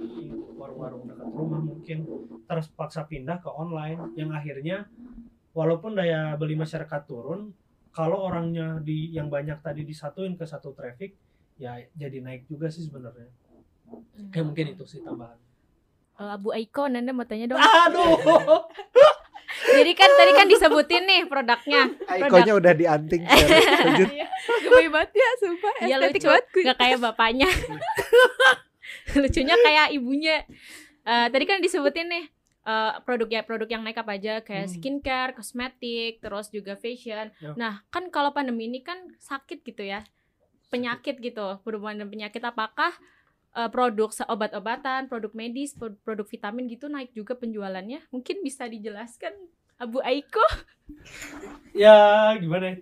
[0.56, 1.98] warung-warung dekat rumah mungkin
[2.46, 4.14] terpaksa pindah ke online.
[4.14, 4.76] Yang akhirnya
[5.50, 7.50] walaupun daya beli masyarakat turun
[7.90, 11.14] kalau orangnya di yang banyak tadi disatuin ke satu traffic
[11.56, 13.26] ya jadi naik juga sih sebenarnya
[14.30, 15.36] ya mungkin itu sih tambahan
[16.20, 17.56] Eh, Abu Aiko, Nanda mau tanya dong.
[17.56, 18.12] aduh
[19.72, 21.88] Jadi kan tadi kan disebutin nih produknya.
[22.20, 23.24] Ikonnya udah dianting.
[23.24, 24.08] Lanjut.
[24.62, 25.72] Gemoy banget ya, sumpah.
[25.80, 26.44] Iya Estetik lucu, banget.
[26.60, 27.48] nggak kayak bapaknya.
[29.20, 30.36] Lucunya kayak ibunya.
[31.02, 32.24] Eh, tadi kan disebutin nih
[32.66, 34.74] eh, produk ya produk yang naik apa aja kayak Hmm.
[34.76, 37.32] skincare, kosmetik, terus juga fashion.
[37.40, 37.52] Ya.
[37.56, 40.04] Nah kan kalau pandemi ini kan sakit gitu ya,
[40.72, 42.42] penyakit gitu, berhubungan dengan penyakit.
[42.44, 42.92] Apakah
[43.50, 48.06] eh, produk obat-obatan, produk medis, pro- produk vitamin gitu naik juga penjualannya?
[48.14, 49.34] Mungkin bisa dijelaskan,
[49.80, 50.44] Abu Aiko?
[51.74, 52.76] ya gimana ya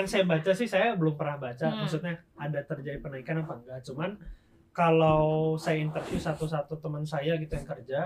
[0.00, 1.80] yang saya baca sih saya belum pernah baca Hmm.
[1.84, 4.10] maksudnya ada terjadi penaikan apa enggak cuman
[4.74, 8.00] kalau saya interview satu-satu teman saya gitu yang kerja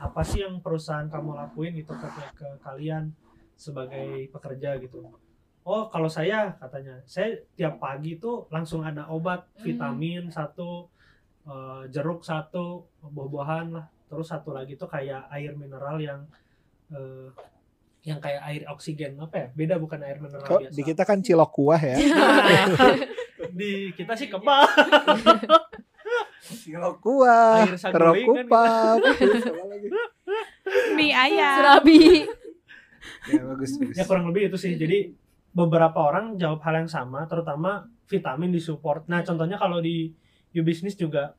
[0.00, 3.12] apa sih yang perusahaan kamu lakuin gitu ke, ke kalian
[3.54, 5.12] sebagai pekerja gitu?
[5.60, 9.64] Oh kalau saya katanya saya tiap pagi tuh langsung ada obat Hmm.
[9.66, 10.88] vitamin satu
[11.42, 13.86] eh, jeruk satu buah-buahan lah.
[14.06, 16.24] Terus satu lagi tuh kayak air mineral yang
[16.90, 17.28] eh,
[18.00, 19.46] yang kayak air oksigen apa ya?
[19.52, 20.72] Beda bukan air mineral Kok biasa.
[20.72, 21.96] di kita kan cilok kuah ya.
[22.00, 22.96] Nah,
[23.60, 24.64] di kita sih kebal
[26.40, 26.56] Kan.
[29.20, 29.86] Terus apa lagi?
[30.94, 31.54] Mie ayam.
[31.58, 31.98] Surabi.
[33.26, 33.94] Ya bagus bagus.
[33.94, 35.10] ya kurang lebih itu sih jadi
[35.50, 40.10] beberapa orang jawab hal yang sama terutama vitamin disupport nah contohnya kalau di
[40.50, 41.34] U Business juga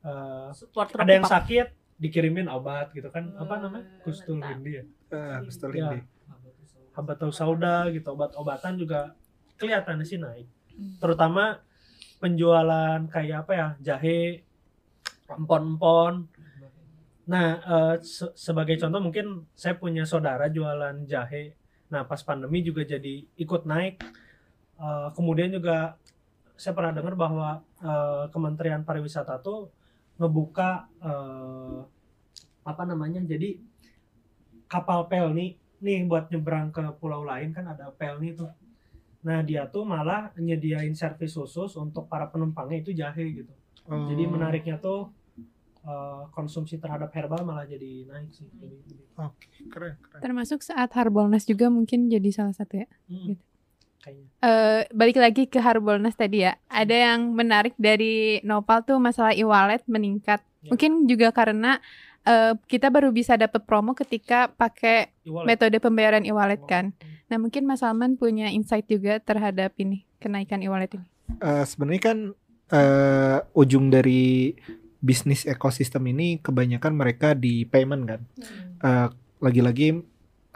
[0.00, 4.38] eh, Support ada yang sakit dikirimin obat gitu kan apa Hmm, namanya kustul.
[4.38, 5.88] Windy ya Ah, betul Ya.
[5.88, 5.98] ini.
[6.90, 9.14] habatus sauda gitu obat-obatan juga
[9.54, 10.94] kelihatan sih naik Hmm.
[10.98, 11.58] terutama
[12.18, 14.42] penjualan kayak apa ya jahe
[15.30, 16.26] empon-empon.
[17.28, 21.54] Nah eh, se- sebagai contoh mungkin saya punya saudara jualan jahe.
[21.92, 24.02] Nah pas pandemi juga jadi ikut naik.
[24.78, 25.94] Eh, kemudian juga
[26.58, 29.70] saya pernah dengar bahwa eh, Kementerian Pariwisata tuh
[30.18, 31.78] ngebuka eh,
[32.66, 33.56] apa namanya jadi
[34.68, 37.54] kapal pelni nih buat nyebrang ke pulau lain.
[37.54, 38.50] Kan ada pelni tuh
[39.20, 43.52] nah dia tuh malah nyediain servis khusus untuk para penumpangnya itu jahe gitu
[44.04, 44.30] jadi Oh.
[44.30, 45.10] menariknya tuh
[45.80, 49.06] eh, konsumsi terhadap herbal malah jadi naik sih jadi, jadi-
[49.66, 50.20] Keren, keren.
[50.20, 52.86] Termasuk saat Harbolnas juga mungkin jadi salah satu ya.
[53.06, 53.42] hmm, Gitu.
[53.98, 56.54] kayaknya Eh balik lagi ke Harbolnas tadi ya.
[56.68, 60.38] Ada yang menarik dari Nopal tuh masalah e-wallet meningkat.
[60.60, 60.70] Ya.
[60.70, 61.82] Mungkin juga karena
[62.26, 65.46] eh, kita baru bisa dapat promo ketika pakai E-wallet.
[65.46, 66.96] metode pembayaran e-wallet kan.
[66.96, 67.16] Hmm.
[67.28, 71.06] Nah, mungkin Mas Salman punya insight juga terhadap ini, kenaikan e-wallet ini.
[71.38, 72.18] Eh, sebenarnya kan
[72.72, 74.56] eh, ujung dari
[74.98, 78.20] bisnis ekosistem ini kebanyakan mereka di payment kan.
[78.82, 80.00] Eh, lagi-lagi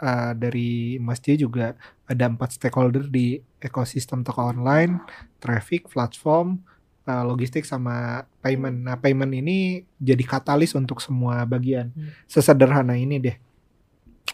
[0.01, 1.77] eh, dari Mas J juga
[2.09, 4.99] ada empat stakeholder di ekosistem toko online,
[5.39, 6.59] traffic, platform,
[7.03, 8.83] eh, logistik sama payment.
[8.83, 11.91] Nah, payment ini jadi katalis untuk semua bagian.
[11.93, 12.11] Hmm.
[12.25, 13.37] Sesederhana ini deh.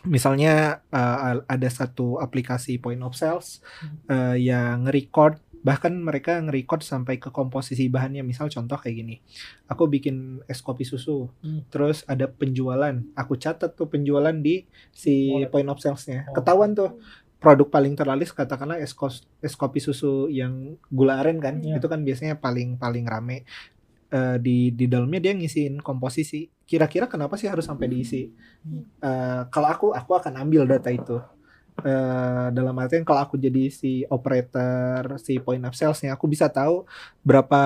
[0.06, 3.60] Misalnya eh, ada satu aplikasi point of sales
[4.08, 9.16] eh, yang record bahkan mereka nge-record sampai ke komposisi bahannya misal contoh kayak gini
[9.68, 11.68] aku bikin es kopi susu Hmm.
[11.68, 14.64] terus ada penjualan aku catat tuh penjualan di
[14.96, 16.40] si point of salesnya Oh.
[16.40, 16.96] ketahuan tuh
[17.40, 21.80] produk paling terlaris katakanlah es, kos- es kopi susu yang gula aren kan Iya.
[21.80, 23.44] itu kan biasanya paling paling rame
[24.10, 28.26] Eh, di di dalamnya dia ngisiin komposisi kira-kira kenapa sih harus sampai diisi.
[29.06, 31.22] Eh, kalau aku aku akan ambil data itu
[31.80, 36.84] Eh, dalam artian kalau aku jadi si operator si point of salesnya aku bisa tahu
[37.24, 37.62] berapa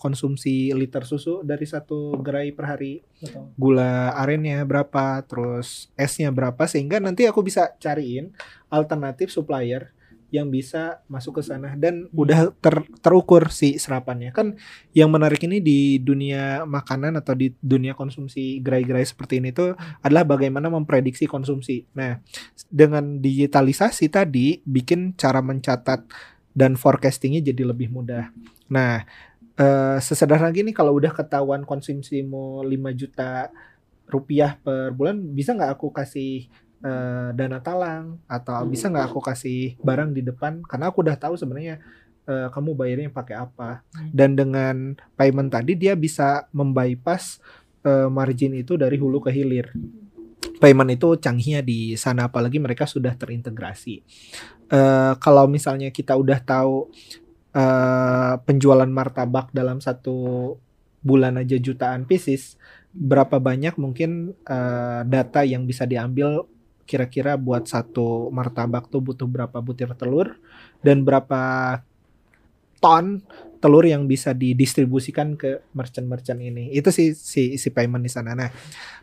[0.00, 3.52] konsumsi liter susu dari satu gerai per hari Betul.
[3.58, 8.32] gula arennya berapa, terus esnya berapa sehingga nanti aku bisa cariin
[8.72, 9.92] alternatif supplier
[10.28, 12.20] yang bisa masuk ke sana dan Hmm.
[12.20, 14.60] udah ter- terukur si serapannya kan
[14.92, 19.72] yang menarik ini di dunia makanan atau di dunia konsumsi gerai-gerai seperti ini tuh
[20.04, 21.88] adalah bagaimana memprediksi konsumsi.
[21.96, 22.20] Nah,
[22.68, 26.04] dengan digitalisasi tadi bikin cara mencatat
[26.52, 28.28] dan forecastingnya jadi lebih mudah.
[28.68, 29.08] Nah,
[29.56, 33.48] eh, sesederhana gini kalau udah ketahuan konsumsimu 5 juta
[34.08, 36.48] rupiah per bulan bisa nggak aku kasih
[36.82, 40.62] eh, dana talang atau bisa nggak aku kasih barang di depan?
[40.66, 41.82] Karena aku udah tahu sebenarnya
[42.28, 43.82] eh, kamu bayarnya pakai apa.
[43.94, 44.10] Hmm.
[44.14, 44.76] dan dengan
[45.18, 47.42] payment tadi dia bisa membypass
[47.82, 49.70] eh, margin itu dari hulu ke hilir.
[50.58, 54.02] Payment itu canggihnya di sana apalagi mereka sudah terintegrasi.
[54.68, 56.92] Eh, kalau misalnya kita udah tahu
[57.56, 60.54] eh, penjualan martabak dalam satu
[61.00, 62.58] bulan aja jutaan pieces
[62.92, 66.44] berapa banyak mungkin eh, data yang bisa diambil
[66.88, 70.40] kira-kira buat satu martabak tuh butuh berapa butir telur
[70.80, 71.40] dan berapa
[72.80, 73.20] ton
[73.60, 76.72] telur yang bisa didistribusikan ke merchant-merchant ini.
[76.72, 78.32] Itu sih si si payment di sana.
[78.32, 78.48] Nah,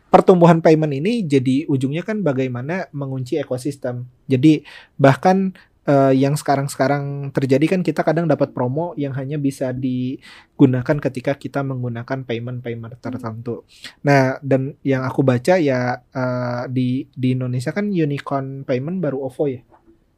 [0.08, 4.08] pertumbuhan payment ini jadi ujungnya kan bagaimana mengunci ekosistem.
[4.26, 4.64] Jadi
[4.96, 5.52] bahkan
[5.86, 11.62] eh, yang sekarang-sekarang terjadi kan kita kadang dapat promo yang hanya bisa digunakan ketika kita
[11.62, 13.62] menggunakan payment-payment tertentu.
[14.02, 19.44] Nah, dan yang aku baca ya eh, di di Indonesia kan unicorn payment baru OVO
[19.46, 19.62] ya.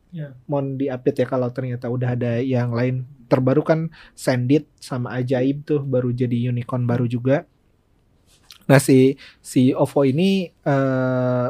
[0.08, 0.32] Ya.
[0.48, 3.04] Mohon di-update ya kalau ternyata udah ada yang lain.
[3.28, 7.44] Terbaru kan Sendit sama Ajaib tuh baru jadi unicorn baru juga.
[8.64, 11.48] Nah, si si OVO ini eh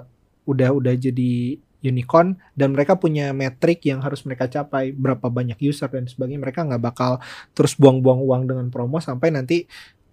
[0.48, 5.86] udah udah jadi unicorn dan mereka punya metrik yang harus mereka capai berapa banyak user
[5.86, 7.22] dan sebagainya mereka nggak bakal
[7.54, 9.64] terus buang-buang uang dengan promo sampai nanti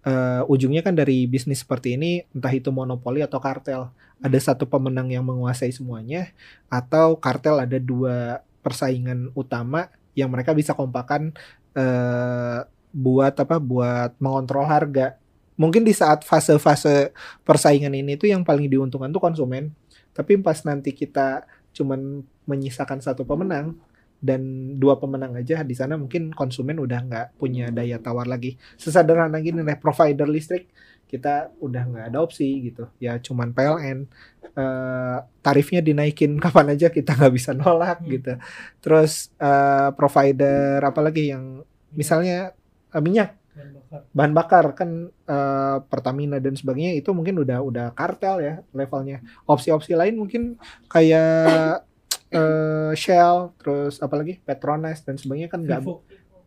[0.06, 3.90] eh, ujungnya kan dari bisnis seperti ini entah itu monopoli atau kartel
[4.22, 6.30] ada satu pemenang yang menguasai semuanya
[6.70, 11.36] atau kartel ada dua persaingan utama yang mereka bisa kompakan
[11.76, 12.60] eh,
[12.96, 15.20] buat apa buat mengontrol harga.
[15.56, 17.16] Mungkin di saat fase-fase
[17.48, 19.72] persaingan ini tuh yang paling diuntungkan tuh konsumen
[20.16, 21.44] tapi pas nanti kita
[21.76, 23.76] cuman menyisakan satu pemenang
[24.24, 24.42] dan
[24.80, 28.56] dua pemenang aja di sana mungkin konsumen udah nggak punya daya tawar lagi.
[28.80, 30.72] Sesederhana gini nih provider listrik
[31.06, 32.90] kita udah nggak ada opsi gitu.
[32.98, 34.08] Ya cuman PLN
[34.56, 38.10] eh, tarifnya dinaikin kapan aja kita nggak bisa nolak Hmm.
[38.10, 38.34] gitu.
[38.82, 41.62] Terus eh, provider apalagi yang
[41.94, 42.56] misalnya
[42.96, 44.00] eh, minyak Bahan bakar.
[44.12, 49.24] bahan bakar kan eh, Pertamina dan sebagainya itu mungkin udah udah kartel ya levelnya.
[49.48, 50.60] Opsi-opsi lain mungkin
[50.92, 51.88] kayak
[52.36, 55.88] eh, Shell, terus apalagi Petronas dan sebagainya kan nggak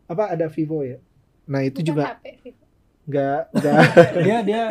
[0.05, 1.01] apa ada Vivo ya.
[1.49, 2.03] Nah itu Bukan juga
[3.09, 3.81] nggak nggak
[4.25, 4.63] dia dia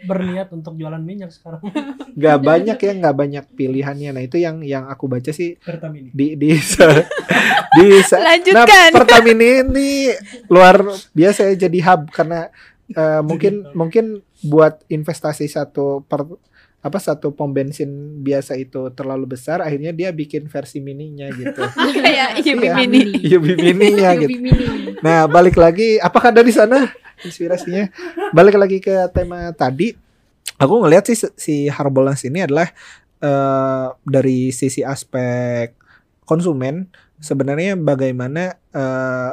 [0.00, 1.60] berniat untuk jualan minyak sekarang
[2.18, 4.10] nggak banyak ya nggak banyak pilihannya.
[4.14, 6.14] Nah itu yang yang aku baca sih Pertamini.
[6.14, 6.54] di di
[7.76, 8.90] di Nah, Lanjutkan.
[8.90, 10.10] Pertamina ini
[10.50, 10.82] luar
[11.14, 12.50] biasa ya jadi hub karena
[12.90, 14.04] eh, mungkin mungkin
[14.42, 16.26] buat investasi satu per
[16.80, 21.60] apa satu pom bensin biasa itu terlalu besar akhirnya dia bikin versi mininya gitu.
[22.00, 22.74] Kayak Yubi Iya.
[22.80, 23.02] Mini.
[23.76, 24.32] Mininya gitu.
[24.32, 24.50] Mini.
[25.04, 26.88] Nah, balik lagi apakah dari sana
[27.20, 27.84] inspirasinya?
[28.32, 29.92] Balik lagi ke tema tadi.
[30.56, 32.72] Aku ngelihat sih si Harbolnas ini adalah
[33.20, 35.76] eh, dari sisi aspek
[36.24, 36.88] konsumen
[37.20, 39.32] sebenarnya bagaimana eh,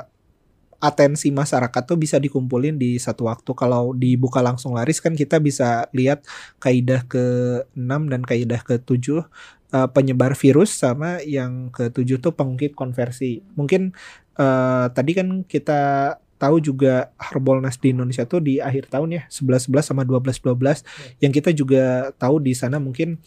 [0.77, 3.51] atensi masyarakat tuh bisa dikumpulin di satu waktu.
[3.57, 6.21] Kalau dibuka langsung laris kan kita bisa lihat
[6.61, 9.25] kaidah ke-6 dan kaidah ke-7
[9.73, 13.41] eh, penyebar virus sama yang ke-7 tuh pengungkit konversi.
[13.57, 13.95] Mungkin
[14.37, 19.89] eh, tadi kan kita tahu juga Harbolnas di Indonesia tuh di akhir tahun ya 11-11
[19.89, 20.85] sama 12-12
[21.17, 23.17] yang kita juga tahu di sana mungkin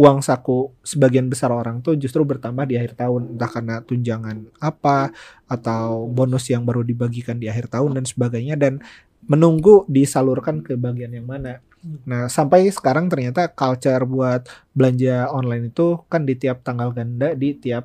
[0.00, 5.12] uang saku sebagian besar orang tuh justru bertambah di akhir tahun entah karena tunjangan apa
[5.44, 8.80] atau bonus yang baru dibagikan di akhir tahun dan sebagainya dan
[9.28, 11.60] menunggu disalurkan ke bagian yang mana.
[12.08, 17.52] Nah, sampai sekarang ternyata culture buat belanja online itu kan di tiap tanggal ganda di
[17.56, 17.84] tiap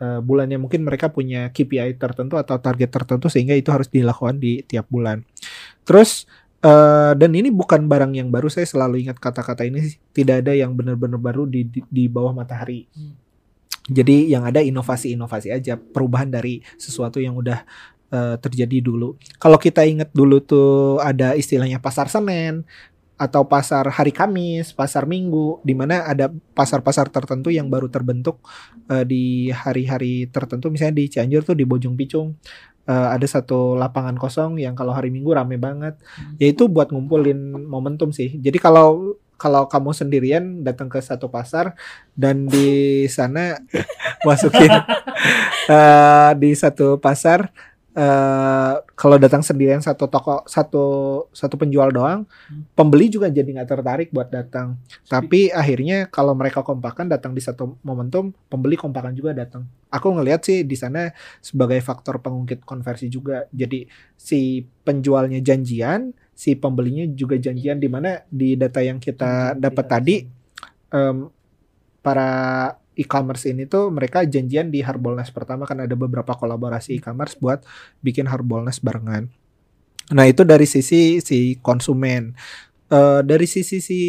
[0.00, 4.64] eh, bulannya mungkin mereka punya KPI tertentu atau target tertentu sehingga itu harus dilakukan di
[4.64, 5.20] tiap bulan.
[5.84, 6.24] Terus
[6.62, 9.98] eh, dan ini bukan barang yang baru saya selalu ingat kata-kata ini sih.
[10.14, 12.86] tidak ada yang benar-benar baru di, di di bawah matahari.
[12.94, 13.18] Hmm.
[13.90, 17.66] Jadi yang ada inovasi-inovasi aja perubahan dari sesuatu yang udah
[18.14, 19.18] eh, terjadi dulu.
[19.42, 22.62] Kalau kita ingat dulu tuh ada istilahnya pasar Senen
[23.22, 28.42] atau pasar hari Kamis, pasar Minggu, di mana ada pasar-pasar tertentu yang baru terbentuk
[28.90, 30.70] eh, di hari-hari tertentu.
[30.70, 32.34] Misalnya di Cianjur tuh di Bojong Picung
[32.88, 35.98] eh, ada satu lapangan kosong yang kalau hari Minggu rame banget.
[36.38, 38.38] Yaitu buat ngumpulin momentum sih.
[38.38, 41.74] Jadi kalau kalau kamu sendirian datang ke satu pasar
[42.14, 43.58] dan di sana
[44.26, 44.70] masukin
[45.66, 47.50] eh, di satu pasar
[47.92, 50.84] eh kalau datang sendirian satu toko satu
[51.28, 52.24] satu penjual doang
[52.72, 54.80] pembeli juga jadi nggak tertarik buat datang.
[55.04, 59.68] Tapi akhirnya kalau mereka kompakan datang di satu momentum pembeli kompakan juga datang.
[59.92, 61.12] Aku ngelihat sih di sana
[61.44, 63.44] sebagai faktor pengungkit konversi juga.
[63.52, 63.84] Jadi
[64.16, 70.16] si penjualnya janjian si pembelinya juga janjian di mana di data yang kita dapat tadi
[70.90, 71.28] em,
[72.02, 72.30] para
[72.94, 77.64] e-commerce ini tuh mereka janjian di Harbolnas pertama kan ada beberapa kolaborasi e-commerce buat
[78.04, 79.32] bikin Harbolnas barengan.
[80.12, 82.36] Nah itu dari sisi si konsumen.
[82.92, 84.00] Eh, dari sisi si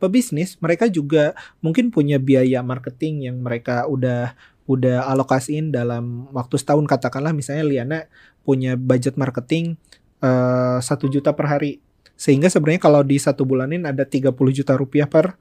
[0.00, 4.32] pebisnis mereka juga mungkin punya biaya marketing yang mereka udah
[4.64, 6.88] udah alokasiin dalam waktu setahun.
[6.88, 7.98] Katakanlah misalnya Liana
[8.40, 9.76] punya budget marketing
[10.24, 11.72] eh, satu juta per hari.
[12.16, 15.36] Sehingga sebenarnya kalau di satu bulanin ada 30 juta rupiah per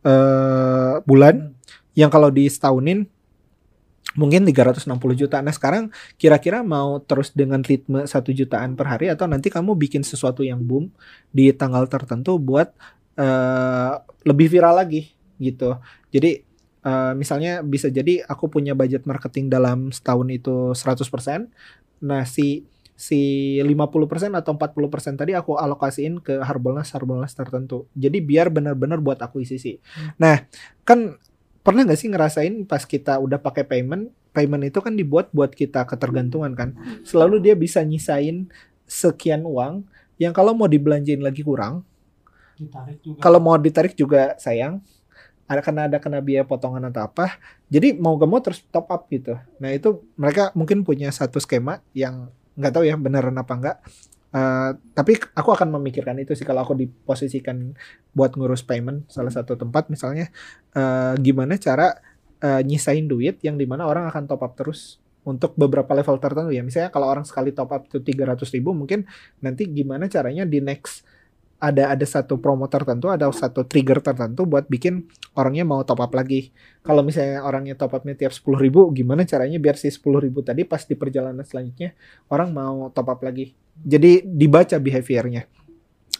[0.00, 1.59] eh, bulan
[2.00, 3.04] yang kalau di setahunin
[4.16, 5.38] mungkin 360 juta.
[5.44, 10.00] Nah sekarang kira-kira mau terus dengan ritme satu jutaan per hari atau nanti kamu bikin
[10.00, 10.88] sesuatu yang boom
[11.30, 12.72] di tanggal tertentu buat
[13.20, 13.92] eh,
[14.24, 15.78] lebih viral lagi gitu.
[16.10, 16.42] Jadi
[16.88, 21.46] eh, misalnya bisa jadi aku punya budget marketing dalam setahun itu 100%.
[22.02, 22.64] Nah si
[23.00, 27.88] si 50% atau 40% tadi aku alokasiin ke Harbolnas Harbolnas tertentu.
[27.96, 29.80] Jadi biar benar-benar buat akuisisi.
[30.20, 30.44] Nah,
[30.84, 31.16] kan
[31.60, 35.84] pernah nggak sih ngerasain pas kita udah pakai payment, payment itu kan dibuat buat kita
[35.84, 36.76] ketergantungan kan.
[37.04, 38.48] Selalu dia bisa nyisain
[38.88, 39.86] sekian uang
[40.20, 41.84] yang kalau mau dibelanjain lagi kurang,
[43.20, 44.84] kalau mau ditarik juga sayang.
[45.50, 47.34] Ada karena ada kena biaya potongan atau apa.
[47.66, 49.34] Jadi mau gak mau terus top up gitu.
[49.58, 53.76] Nah, itu mereka mungkin punya satu skema yang nggak tahu ya beneran apa enggak.
[54.30, 57.74] Eh, tapi aku akan memikirkan itu sih kalau aku diposisikan
[58.14, 60.30] buat ngurus payment salah satu tempat misalnya
[60.70, 61.98] eh, gimana cara
[62.38, 66.54] eh, nyisain duit yang di mana orang akan top up terus untuk beberapa level tertentu
[66.54, 66.62] ya.
[66.62, 69.02] Misalnya kalau orang sekali top up itu 300 ribu mungkin
[69.42, 71.02] nanti gimana caranya di next
[71.60, 75.04] ada ada satu promo tertentu ada satu trigger tertentu buat bikin
[75.36, 76.50] orangnya mau top up lagi.
[76.80, 80.64] Kalau misalnya orangnya top upnya tiap 10 ribu gimana caranya biar si 10 ribu tadi
[80.64, 81.92] pas di perjalanan selanjutnya
[82.32, 83.52] orang mau top up lagi?
[83.76, 85.44] Jadi dibaca behaviornya.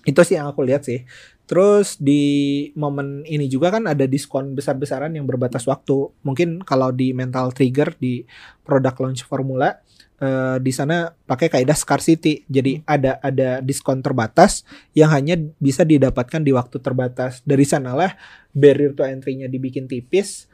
[0.04, 1.08] Itu sih yang aku lihat sih.
[1.48, 2.22] Terus di
[2.78, 6.14] momen ini juga kan ada diskon besar-besaran yang berbatas waktu.
[6.22, 8.22] Mungkin kalau di mental trigger di
[8.62, 9.82] produk launch formula
[10.20, 16.44] eh, di sana pakai kaidah scarcity jadi ada ada diskon terbatas yang hanya bisa didapatkan
[16.44, 17.40] di waktu terbatas.
[17.42, 18.14] Dari sanalah
[18.52, 20.46] barrier to entry-nya dibikin tipis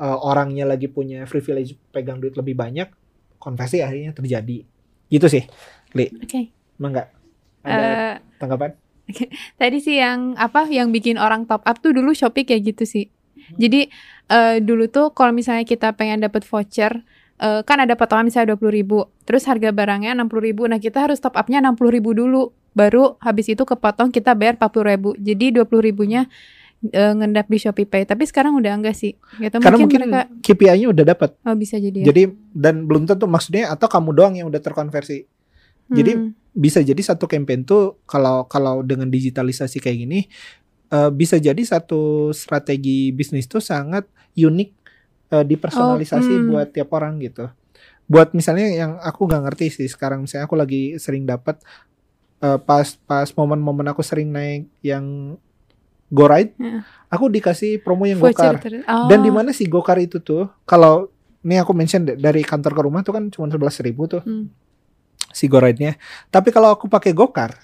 [0.00, 2.88] eh, orangnya lagi punya privilege pegang duit lebih banyak
[3.36, 4.64] konversi akhirnya terjadi.
[5.10, 5.44] Gitu sih
[5.94, 6.06] Li.
[6.16, 6.50] Oke.
[6.80, 7.08] emang nggak?
[7.60, 8.72] Ada Eh, tanggapan
[9.60, 13.06] Tadi sih yang apa yang bikin orang top up tuh dulu Shopee kayak gitu sih.
[13.58, 13.90] Jadi
[14.30, 17.02] eh, dulu tuh kalau misalnya kita pengen dapat voucher
[17.40, 21.18] eh, kan ada potongan misalnya 20.000 ribu terus harga barangnya 60.000 ribu nah kita harus
[21.18, 25.10] top upnya 60.000 ribu dulu baru habis itu kepotong kita bayar 40.000 ribu.
[25.18, 26.30] Jadi 20 ribunya
[26.86, 28.06] eh, ngendap di Shopee Pay.
[28.06, 29.18] Tapi sekarang udah enggak sih.
[29.42, 32.14] Gitu karena mungkin, mungkin mereka KPI-nya udah dapat oh bisa jadi ya.
[32.14, 35.26] jadi dan belum tentu maksudnya atau kamu doang yang udah terkonversi.
[35.90, 36.30] Jadi Hmm.
[36.54, 40.20] bisa jadi satu campaign tuh kalau kalau dengan digitalisasi kayak gini
[40.94, 44.06] eh, bisa jadi satu strategi bisnis tuh sangat
[44.38, 44.79] unik
[45.30, 46.48] eh, dipersonalisasi Oh, hmm.
[46.50, 47.46] buat tiap orang gitu.
[48.04, 51.62] Buat misalnya yang aku nggak ngerti sih sekarang misalnya aku lagi sering dapat
[52.38, 55.36] eh, pas pas momen-momen aku sering naik yang
[56.10, 56.82] Go Ride, Ya.
[57.06, 58.58] aku dikasih promo yang Gokar.
[58.58, 59.06] oh.
[59.06, 60.50] Dan di mana sih Gokar itu tuh?
[60.64, 61.06] Kalau
[61.40, 64.50] ini aku mention dari kantor ke rumah tuh kan cuma 11.000 ribu tuh Hmm.
[65.30, 65.94] si Go Ride-nya.
[66.26, 67.54] Tapi kalau aku pakai Gokar,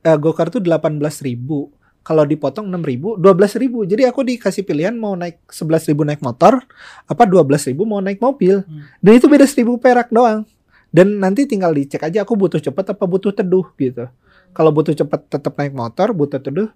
[0.00, 1.68] eh, Gokar tuh 18.000 ribu.
[2.00, 3.84] Kalau dipotong 6 ribu, 12 ribu.
[3.84, 6.64] Jadi aku dikasih pilihan mau naik 11 ribu naik motor,
[7.04, 8.64] apa 12 ribu mau naik mobil.
[8.64, 8.88] Hmm.
[9.04, 10.48] Dan itu beda 1000 perak doang.
[10.90, 14.10] Dan nanti tinggal dicek aja aku butuh cepet apa butuh teduh gitu.
[14.50, 16.72] Kalau butuh cepet tetap naik motor, butuh teduh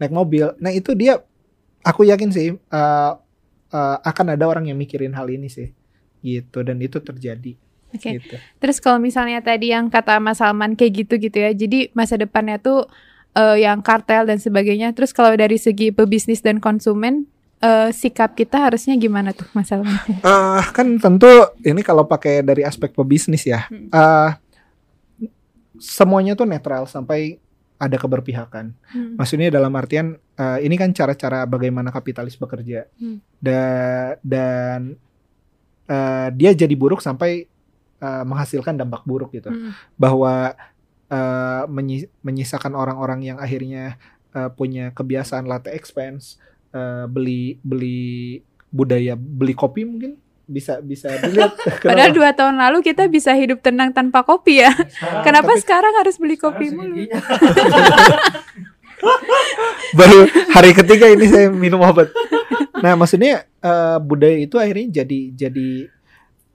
[0.00, 0.56] naik mobil.
[0.62, 1.20] Nah itu dia,
[1.84, 3.12] aku yakin sih eh,
[3.74, 5.74] eh, akan ada orang yang mikirin hal ini sih.
[6.18, 7.54] gitu dan itu terjadi
[7.94, 8.20] Oke.
[8.20, 8.36] gitu.
[8.58, 11.50] Terus kalau misalnya tadi yang kata Mas Salman kayak gitu gitu ya.
[11.54, 12.90] Jadi masa depannya tuh
[13.32, 14.92] eh, yang kartel dan sebagainya.
[14.92, 17.26] Terus kalau dari segi pebisnis dan konsumen
[17.58, 19.68] eh, sikap kita harusnya gimana tuh Mas?
[19.74, 21.26] Eh, kan tentu
[21.60, 23.90] ini kalau pakai dari aspek pebisnis ya, Hmm.
[23.90, 24.30] eh,
[25.78, 27.38] semuanya tuh netral sampai
[27.78, 28.74] ada keberpihakan.
[28.90, 29.14] Hmm.
[29.14, 33.22] Maksudnya dalam artian eh, ini kan cara-cara bagaimana kapitalis bekerja Hmm.
[33.38, 34.98] Da- dan
[35.86, 37.46] eh, dia jadi buruk sampai
[37.98, 39.50] eh, menghasilkan dampak buruk gitu.
[39.50, 39.74] Hmm.
[39.94, 40.54] Bahwa
[41.08, 43.96] eh, menyi- menyisakan orang-orang yang akhirnya
[44.30, 46.36] eh, punya kebiasaan latte expense,
[46.70, 51.56] eh, beli beli budaya beli kopi mungkin bisa bisa dilihat.
[51.88, 54.72] Padahal dua tahun lalu kita bisa hidup tenang tanpa kopi ya.
[54.72, 56.96] Sekarang- Kenapa tapi- sekarang harus beli kopi mulu?
[59.94, 62.10] baru hari ketiga ini saya minum obat.
[62.78, 65.68] Nah, maksudnya eh, budaya itu akhirnya jadi jadi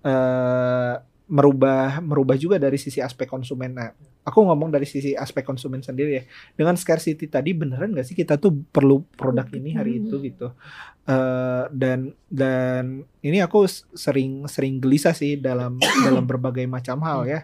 [0.04, 0.94] eh,
[1.26, 3.74] merubah merubah juga dari sisi aspek konsumen.
[3.74, 3.90] Nah,
[4.24, 6.24] aku ngomong dari sisi aspek konsumen sendiri ya.
[6.56, 10.56] Dengan scarcity tadi beneran nggak sih kita tuh perlu produk ini hari itu gitu.
[11.04, 15.76] Eh, dan dan ini aku sering sering gelisah sih dalam
[16.08, 17.42] dalam berbagai macam hal ya.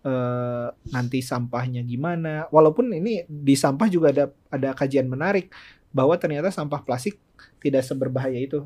[0.00, 2.46] Eh, nanti sampahnya gimana?
[2.48, 5.50] Walaupun ini di sampah juga ada ada kajian menarik
[5.90, 7.18] bahwa ternyata sampah plastik
[7.58, 8.64] tidak seberbahaya itu.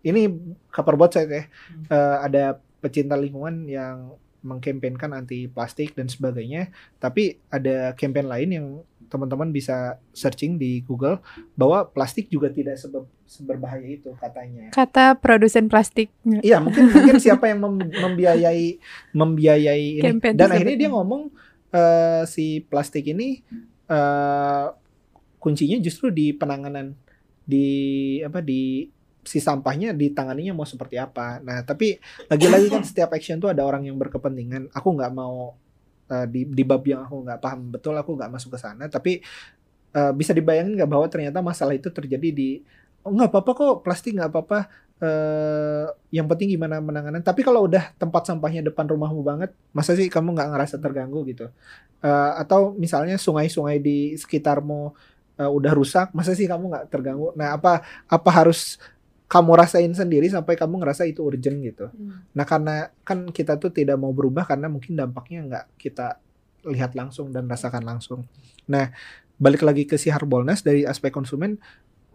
[0.00, 0.32] Ini
[0.72, 1.44] kabar buat saya ya.
[1.90, 2.44] Eh, ada
[2.80, 8.66] pecinta lingkungan yang mengkampanyekan anti plastik dan sebagainya, tapi ada campaign lain yang
[9.10, 11.18] teman-teman bisa searching di Google
[11.58, 14.70] bahwa plastik juga tidak sebe- seberbahaya itu katanya.
[14.70, 16.14] Kata produsen plastik.
[16.22, 18.78] Iya mungkin mungkin siapa yang mem- membiayai
[19.10, 21.22] membiayai ini Campaign dan akhirnya dia ngomong
[21.74, 23.42] eh, si plastik ini
[23.90, 24.66] eh,
[25.42, 26.94] kuncinya justru di penanganan
[27.42, 27.66] di
[28.22, 28.86] apa di
[29.24, 31.38] si sampahnya ditanganinya mau seperti apa.
[31.44, 34.72] Nah tapi lagi-lagi kan setiap action tuh ada orang yang berkepentingan.
[34.72, 35.54] Aku nggak mau
[36.10, 38.88] eh, di di bab yang aku nggak paham betul aku nggak masuk ke sana.
[38.88, 39.20] Tapi
[39.96, 42.50] eh, bisa dibayangin nggak bahwa ternyata masalah itu terjadi di
[43.04, 44.58] oh nggak apa-apa kok plastik nggak apa-apa
[45.00, 47.24] eh yang penting gimana menanganan.
[47.24, 51.48] Tapi kalau udah tempat sampahnya depan rumahmu banget, masa sih kamu nggak ngerasa terganggu gitu?
[52.04, 54.92] Eh, atau misalnya sungai-sungai di sekitarmu
[55.40, 57.32] eh, udah rusak, masa sih kamu nggak terganggu?
[57.32, 58.76] Nah, apa apa harus
[59.30, 61.86] kamu rasain sendiri sampai kamu ngerasa itu urgent gitu?
[62.34, 66.18] Nah, karena kan kita tuh tidak mau berubah karena mungkin dampaknya nggak kita
[66.66, 68.26] lihat langsung dan rasakan langsung.
[68.66, 68.90] Nah,
[69.38, 71.62] balik lagi ke si Harbolnas dari aspek konsumen,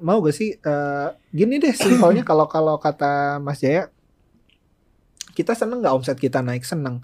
[0.03, 3.88] mau gak sih eh, gini deh simpelnya kalau kalau kata Mas Jaya,
[5.32, 6.99] kita seneng nggak omset kita naik seneng,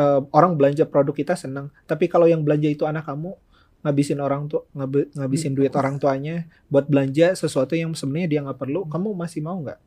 [0.00, 3.34] Eh, orang belanja produk kita seneng, tapi kalau yang belanja itu anak kamu
[3.80, 8.84] ngabisin orang ngabe- ngabisin duit orang tuanya buat belanja sesuatu yang sebenarnya dia nggak perlu,
[8.86, 9.80] kamu masih mau nggak?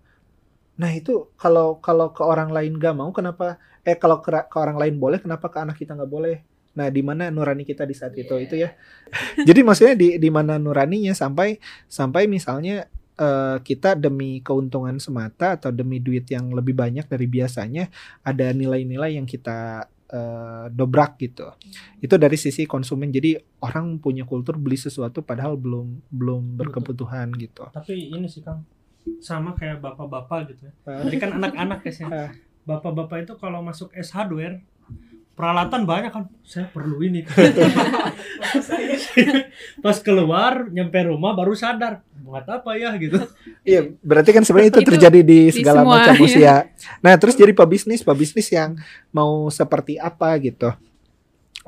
[0.73, 4.77] Nah itu kalau kalau ke orang lain gak mau kenapa eh kalau ke, ke orang
[4.79, 6.41] lain boleh kenapa ke anak kita nggak boleh?
[6.73, 8.73] Nah di mana nurani kita di saat itu itu ya.
[9.47, 12.89] Jadi maksudnya di di mana nuraninya sampai sampai misalnya
[13.21, 17.93] eh, kita demi keuntungan semata atau demi duit yang lebih banyak dari biasanya
[18.25, 21.49] ada nilai-nilai yang kita eh, dobrak gitu.
[21.97, 23.09] Itu dari sisi konsumen.
[23.09, 23.33] Jadi
[23.65, 27.65] orang punya kultur beli sesuatu padahal belum belum berkebutuhan gitu.
[27.73, 28.61] Tapi ini sih Kang
[29.19, 30.73] sama kayak bapak-bapak gitu ya.
[30.85, 32.05] Tadi kan anak-anak ya sih.
[32.13, 32.29] Eh.
[32.63, 34.63] Bapak-bapak itu kalau masuk S hardware
[35.33, 36.23] peralatan banyak kan.
[36.45, 37.25] Saya perlu ini.
[39.83, 43.19] Pas keluar nyampe rumah baru sadar buat apa ya gitu.
[43.65, 46.23] Iya, berarti kan sebenarnya itu Itu terjadi di di segala semua, macam ya.
[46.27, 46.55] usia.
[47.03, 48.77] Nah, terus jadi pebisnis, pebisnis yang
[49.11, 50.71] mau seperti apa gitu.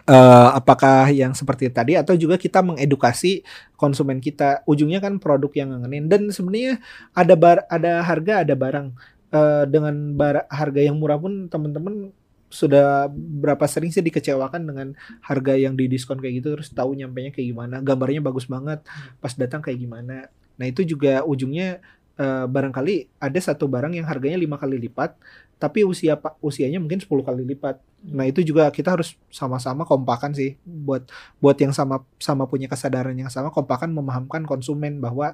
[0.05, 3.41] Eh, apakah yang seperti tadi atau juga kita mengedukasi
[3.73, 6.77] konsumen kita ujungnya kan produk yang ngangenin dan sebenarnya
[7.17, 8.93] ada bar ada harga ada barang
[9.35, 12.13] Eh, dengan bar- harga yang murah pun teman-teman
[12.55, 14.87] sudah berapa sering sih dikecewakan dengan
[15.19, 18.79] harga yang didiskon kayak gitu terus tahu nyampainya kayak gimana gambarnya bagus banget
[19.19, 20.31] pas datang kayak gimana.
[20.55, 21.83] Nah itu juga ujungnya
[22.15, 25.19] eh, barangkali ada satu barang yang harganya lima kali lipat
[25.55, 27.79] tapi usia usianya mungkin 10 kali lipat.
[28.11, 31.07] Nah itu juga kita harus sama-sama kompakan sih buat
[31.39, 35.31] buat yang sama sama punya kesadaran yang sama kompakan memahamkan konsumen bahwa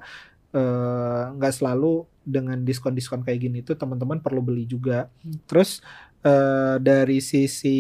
[0.54, 5.10] eh, nggak selalu dengan diskon-diskon kayak gini tuh teman-teman perlu beli juga.
[5.50, 5.82] Terus
[6.26, 7.80] eh, dari sisi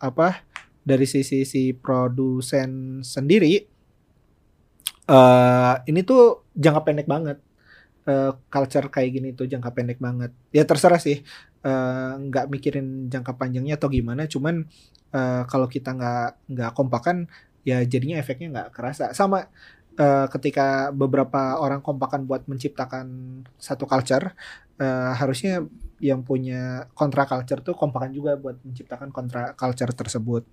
[0.00, 0.28] apa
[0.80, 3.54] dari sisi si produsen sendiri
[5.10, 7.38] eh ini tuh jangka pendek banget.
[8.08, 10.30] Eh, culture kayak gini tuh jangka pendek banget.
[10.54, 11.20] Ya terserah sih
[12.20, 14.64] nggak mikirin jangka panjangnya atau gimana cuman
[15.12, 17.28] eh, kalau kita nggak nggak kompakan
[17.68, 19.12] ya jadinya efeknya nggak kerasa.
[19.12, 19.44] Sama
[19.98, 23.06] eh, ketika beberapa orang kompakan buat menciptakan
[23.60, 24.32] satu culture,
[24.80, 25.66] eh, harusnya
[26.00, 30.48] yang punya kontra culture tuh kompakan juga buat menciptakan kontra culture tersebut.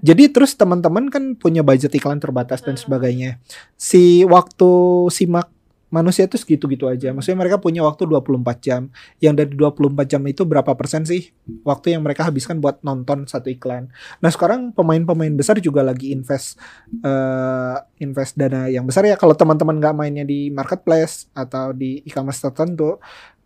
[0.00, 2.82] Jadi terus teman-teman kan punya budget iklan terbatas dan Hmm.
[2.86, 3.42] sebagainya.
[3.74, 4.70] Si waktu
[5.10, 5.50] simak
[5.92, 7.12] manusia tuh segitu-gitu aja.
[7.12, 8.88] Maksudnya mereka punya waktu 24 jam.
[9.20, 11.36] Yang dari 24 jam itu berapa persen sih
[11.68, 13.92] waktu yang mereka habiskan buat nonton satu iklan.
[14.24, 16.56] Nah, sekarang pemain-pemain besar juga lagi invest
[17.04, 19.20] eh invest dana yang besar ya.
[19.20, 22.96] Kalau teman-teman nggak mainnya di marketplace atau di e-commerce tertentu,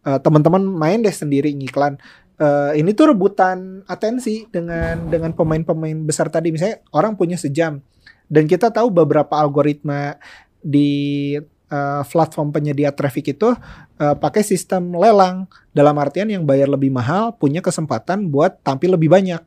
[0.07, 1.99] eh, teman-teman main deh sendiri ngiklan.
[2.37, 6.55] Eh, ini tuh rebutan atensi dengan dengan pemain-pemain besar tadi.
[6.55, 7.83] Misalnya orang punya sejam
[8.27, 10.19] dan kita tahu beberapa algoritma
[10.59, 13.55] di eh, platform penyedia traffic itu
[14.03, 19.11] eh, pakai sistem lelang dalam artian yang bayar lebih mahal punya kesempatan buat tampil lebih
[19.11, 19.43] banyak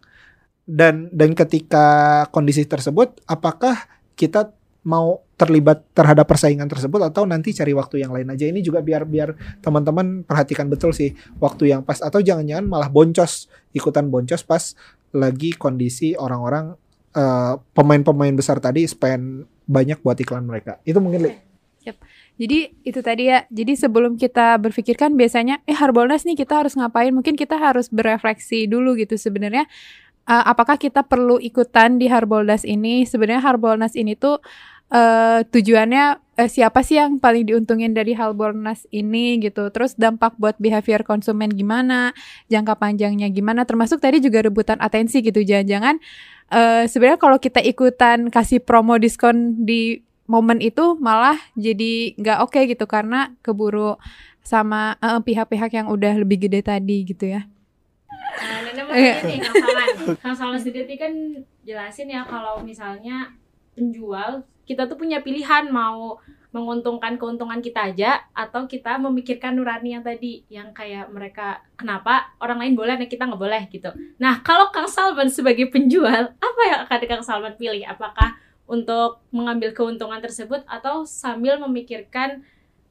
[0.69, 4.53] dan dan ketika kondisi tersebut apakah kita
[4.89, 9.05] mau terlibat terhadap persaingan tersebut atau nanti cari waktu yang lain aja ini juga biar
[9.05, 14.73] biar teman-teman perhatikan betul sih waktu yang pas atau jangan-jangan malah boncos ikutan boncos pas
[15.13, 16.73] lagi kondisi orang-orang
[17.13, 21.33] eh, pemain-pemain besar tadi spend banyak buat iklan mereka itu mungkin Li.
[22.39, 23.43] Jadi itu tadi ya.
[23.51, 27.11] Jadi sebelum kita berpikirkan biasanya eh Harbolnas nih kita harus ngapain?
[27.11, 29.67] Mungkin kita harus berefleksi dulu gitu sebenarnya
[30.23, 33.03] eh, apakah kita perlu ikutan di Harbolnas ini?
[33.03, 34.39] Sebenarnya Harbolnas ini tuh
[34.89, 36.05] eh, tujuannya
[36.37, 39.69] eh, siapa sih yang paling diuntungin dari Harbolnas ini gitu.
[39.69, 42.13] Terus dampak buat behavior konsumen gimana?
[42.49, 43.63] Jangka panjangnya gimana?
[43.65, 45.41] Termasuk tadi juga rebutan atensi gitu.
[45.41, 45.97] Jangan-jangan
[46.53, 52.61] eh, sebenarnya kalau kita ikutan kasih promo diskon di momen itu malah jadi nggak oke
[52.69, 53.97] gitu karena keburu
[54.45, 54.93] sama
[55.25, 57.49] pihak-pihak yang udah lebih gede tadi gitu ya.
[58.39, 59.13] Nah, Nenek mau Iya.
[59.19, 59.39] tanya nih
[60.21, 60.37] Kang.
[60.37, 61.13] Kang sendiri kan
[61.65, 63.33] jelasin ya kalau misalnya
[63.73, 70.05] penjual kita tuh punya pilihan mau menguntungkan keuntungan kita aja atau kita memikirkan nurani yang
[70.05, 73.89] tadi yang kayak mereka kenapa orang lain boleh nah kita nggak boleh gitu.
[74.21, 77.85] Nah kalau Kang Salman sebagai penjual apa yang akan Kang Salman pilih?
[77.85, 82.41] Apakah untuk mengambil keuntungan tersebut atau sambil memikirkan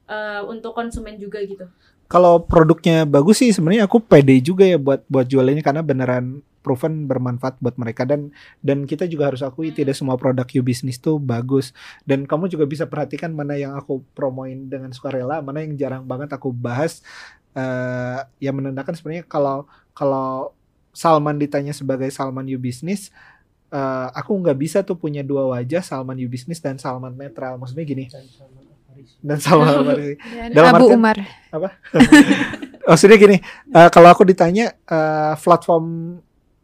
[0.07, 1.67] eh, untuk konsumen juga gitu?
[2.09, 7.05] Kalau produknya bagus sih sebenarnya aku pede juga ya buat buat jualannya karena beneran proven
[7.05, 8.03] bermanfaat buat mereka.
[8.03, 8.33] Dan
[8.65, 11.69] dan kita juga harus akui tidak semua produk you business tuh bagus.
[12.09, 16.33] Dan kamu juga bisa perhatikan mana yang aku promoin dengan sukarela mana yang jarang banget
[16.33, 17.05] aku bahas.
[17.53, 20.57] Eh yang menandakan sebenarnya kalau kalau
[20.89, 23.13] Salman ditanya sebagai Salman you business
[23.69, 27.61] eh, aku nggak bisa tuh punya dua wajah Salman you business dan Salman netral.
[27.61, 28.09] Maksudnya gini
[29.19, 30.15] dan Salman Al-Farisi.
[30.55, 31.17] Dalam Abu artian- Umar.
[32.89, 33.37] Maksudnya gini,
[33.75, 36.17] eh, kalau aku ditanya eh, platform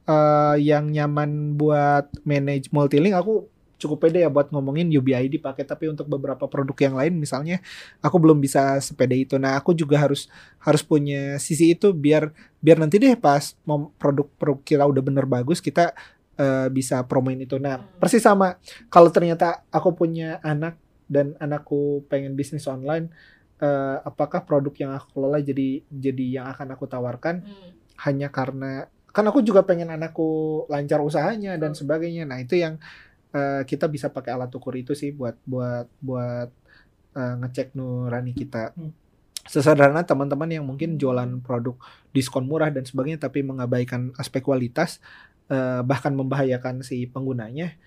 [0.08, 5.92] eh, yang nyaman buat manage multilink, aku cukup pede ya buat ngomongin UBID pakai tapi
[5.92, 7.60] untuk beberapa produk yang lain misalnya
[8.00, 9.36] aku belum bisa sepede itu.
[9.36, 10.32] Nah, aku juga harus
[10.64, 12.32] harus punya sisi itu biar
[12.64, 15.92] biar nanti deh pas mau produk-produk kita udah bener bagus kita
[16.40, 17.60] eh, bisa promoin itu.
[17.60, 18.56] Nah, persis sama
[18.88, 23.14] kalau ternyata aku punya anak dan anakku pengen bisnis online
[23.62, 27.46] eh, apakah produk yang aku kelola jadi jadi yang akan aku tawarkan
[27.96, 32.28] hanya karena kan aku juga pengen anakku lancar usahanya dan sebagainya.
[32.28, 32.76] Nah, itu yang
[33.32, 36.52] eh, kita bisa pakai alat ukur itu sih buat buat buat
[37.16, 38.76] eh, ngecek nurani kita.
[38.76, 38.92] Hmm.
[39.48, 41.80] Sesederhana teman-teman yang mungkin jualan produk
[42.12, 45.00] diskon murah dan sebagainya tapi mengabaikan aspek kualitas
[45.48, 47.80] eh, bahkan membahayakan si penggunanya.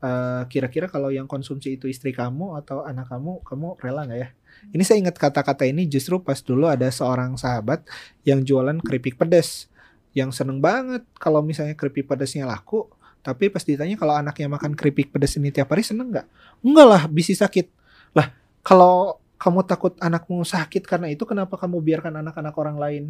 [0.00, 4.28] Eh, kira-kira kalau yang konsumsi itu istri kamu atau anak kamu, kamu rela nggak ya?
[4.72, 7.84] Ini saya ingat kata-kata ini justru pas dulu ada seorang sahabat
[8.24, 9.68] yang jualan keripik pedas
[10.16, 12.88] yang seneng banget kalau misalnya keripik pedasnya laku
[13.20, 16.26] tapi pas ditanya kalau anaknya makan keripik pedas ini tiap hari seneng nggak?
[16.64, 17.68] Enggak lah bisa sakit.
[18.16, 18.32] Lah
[18.64, 23.04] kalau kamu takut anakmu sakit karena itu kenapa kamu biarkan anak-anak orang lain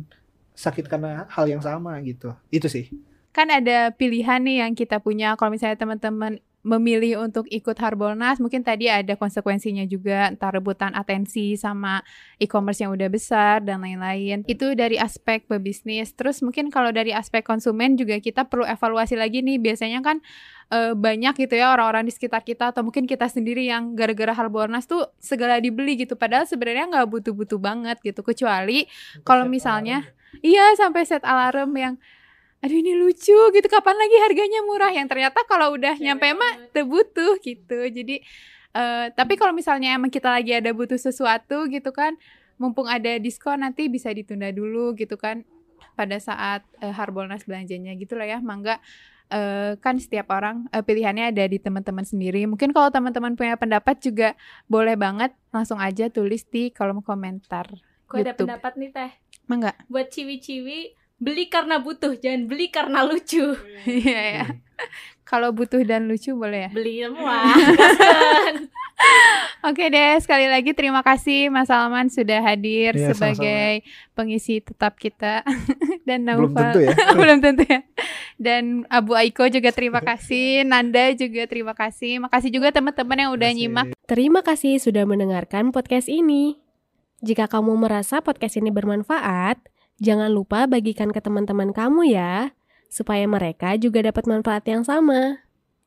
[0.59, 2.35] sakit karena hal yang sama gitu?
[2.51, 2.91] Itu sih.
[3.31, 5.39] Kan ada pilihan nih yang kita punya.
[5.39, 11.57] Kalau misalnya teman-teman memilih untuk ikut Harbolnas, mungkin tadi ada konsekuensinya juga, entah rebutan atensi
[11.57, 12.05] sama
[12.37, 14.45] e-commerce yang udah besar dan lain-lain.
[14.45, 16.13] Itu dari aspek pebisnis.
[16.13, 19.57] Terus mungkin kalau dari aspek konsumen juga kita perlu evaluasi lagi nih.
[19.57, 20.21] Biasanya kan
[20.69, 24.85] eh, banyak gitu ya orang-orang di sekitar kita atau mungkin kita sendiri yang gara-gara Harbolnas
[24.85, 26.13] tuh segala dibeli gitu.
[26.15, 28.21] Padahal sebenarnya nggak butuh-butuh banget gitu.
[28.21, 28.85] Kecuali
[29.25, 30.05] Kalau misalnya-
[30.47, 31.95] Iya sampai set alarm yang
[32.61, 37.41] aduh ini lucu gitu kapan lagi harganya murah yang ternyata kalau udah nyampe mah butuh
[37.41, 38.21] gitu jadi
[38.77, 42.21] eh, tapi kalau misalnya emang kita lagi ada butuh sesuatu gitu kan
[42.61, 45.41] mumpung ada diskon nanti bisa ditunda dulu gitu kan
[45.97, 48.77] pada saat eh, Harbolnas belanjanya gitu lah ya mangga
[49.33, 52.45] eh, kan setiap orang eh, pilihannya ada di teman-teman sendiri.
[52.45, 54.37] Mungkin kalau teman-teman punya pendapat juga
[54.69, 57.71] boleh banget langsung aja tulis di kolom komentar.
[58.11, 59.11] Gue ada pendapat nih teh.
[59.47, 59.73] Mangga.
[59.87, 63.55] Buat ciwi-ciwi beli karena butuh, jangan beli karena lucu.
[63.85, 64.47] Iya ya.
[65.23, 66.71] Kalau butuh dan lucu boleh ya.
[66.73, 67.37] Beli semua.
[67.55, 68.57] Gaskeun.
[69.71, 75.45] Oke deh, sekali lagi terima kasih Mas Salman sudah hadir Iya, sebagai pengisi tetap kita
[76.09, 76.73] dan Belum Naufal.
[76.73, 76.93] tentu ya.
[77.21, 77.81] Belum tentu ya.
[78.37, 82.19] Dan Abu Aiko juga terima kasih, Nanda juga terima kasih.
[82.19, 83.87] Makasih juga teman-teman yang udah Terima nyimak.
[83.87, 84.09] kasih.
[84.09, 86.57] Terima kasih sudah mendengarkan podcast ini.
[87.21, 89.61] Jika kamu merasa podcast ini bermanfaat,
[90.01, 92.57] jangan lupa bagikan ke teman-teman kamu ya,
[92.91, 95.45] supaya mereka juga dapat manfaat yang sama.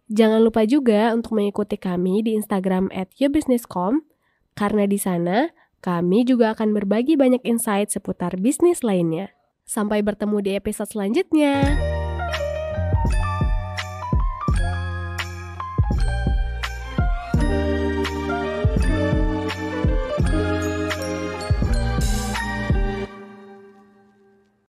[0.08, 4.06] Jangan lupa juga untuk mengikuti kami di Instagram at yourbusinesscom,
[4.54, 5.50] karena di sana
[5.84, 9.34] kami juga akan berbagi banyak insight seputar bisnis lainnya.
[9.68, 11.76] Sampai bertemu di episode selanjutnya.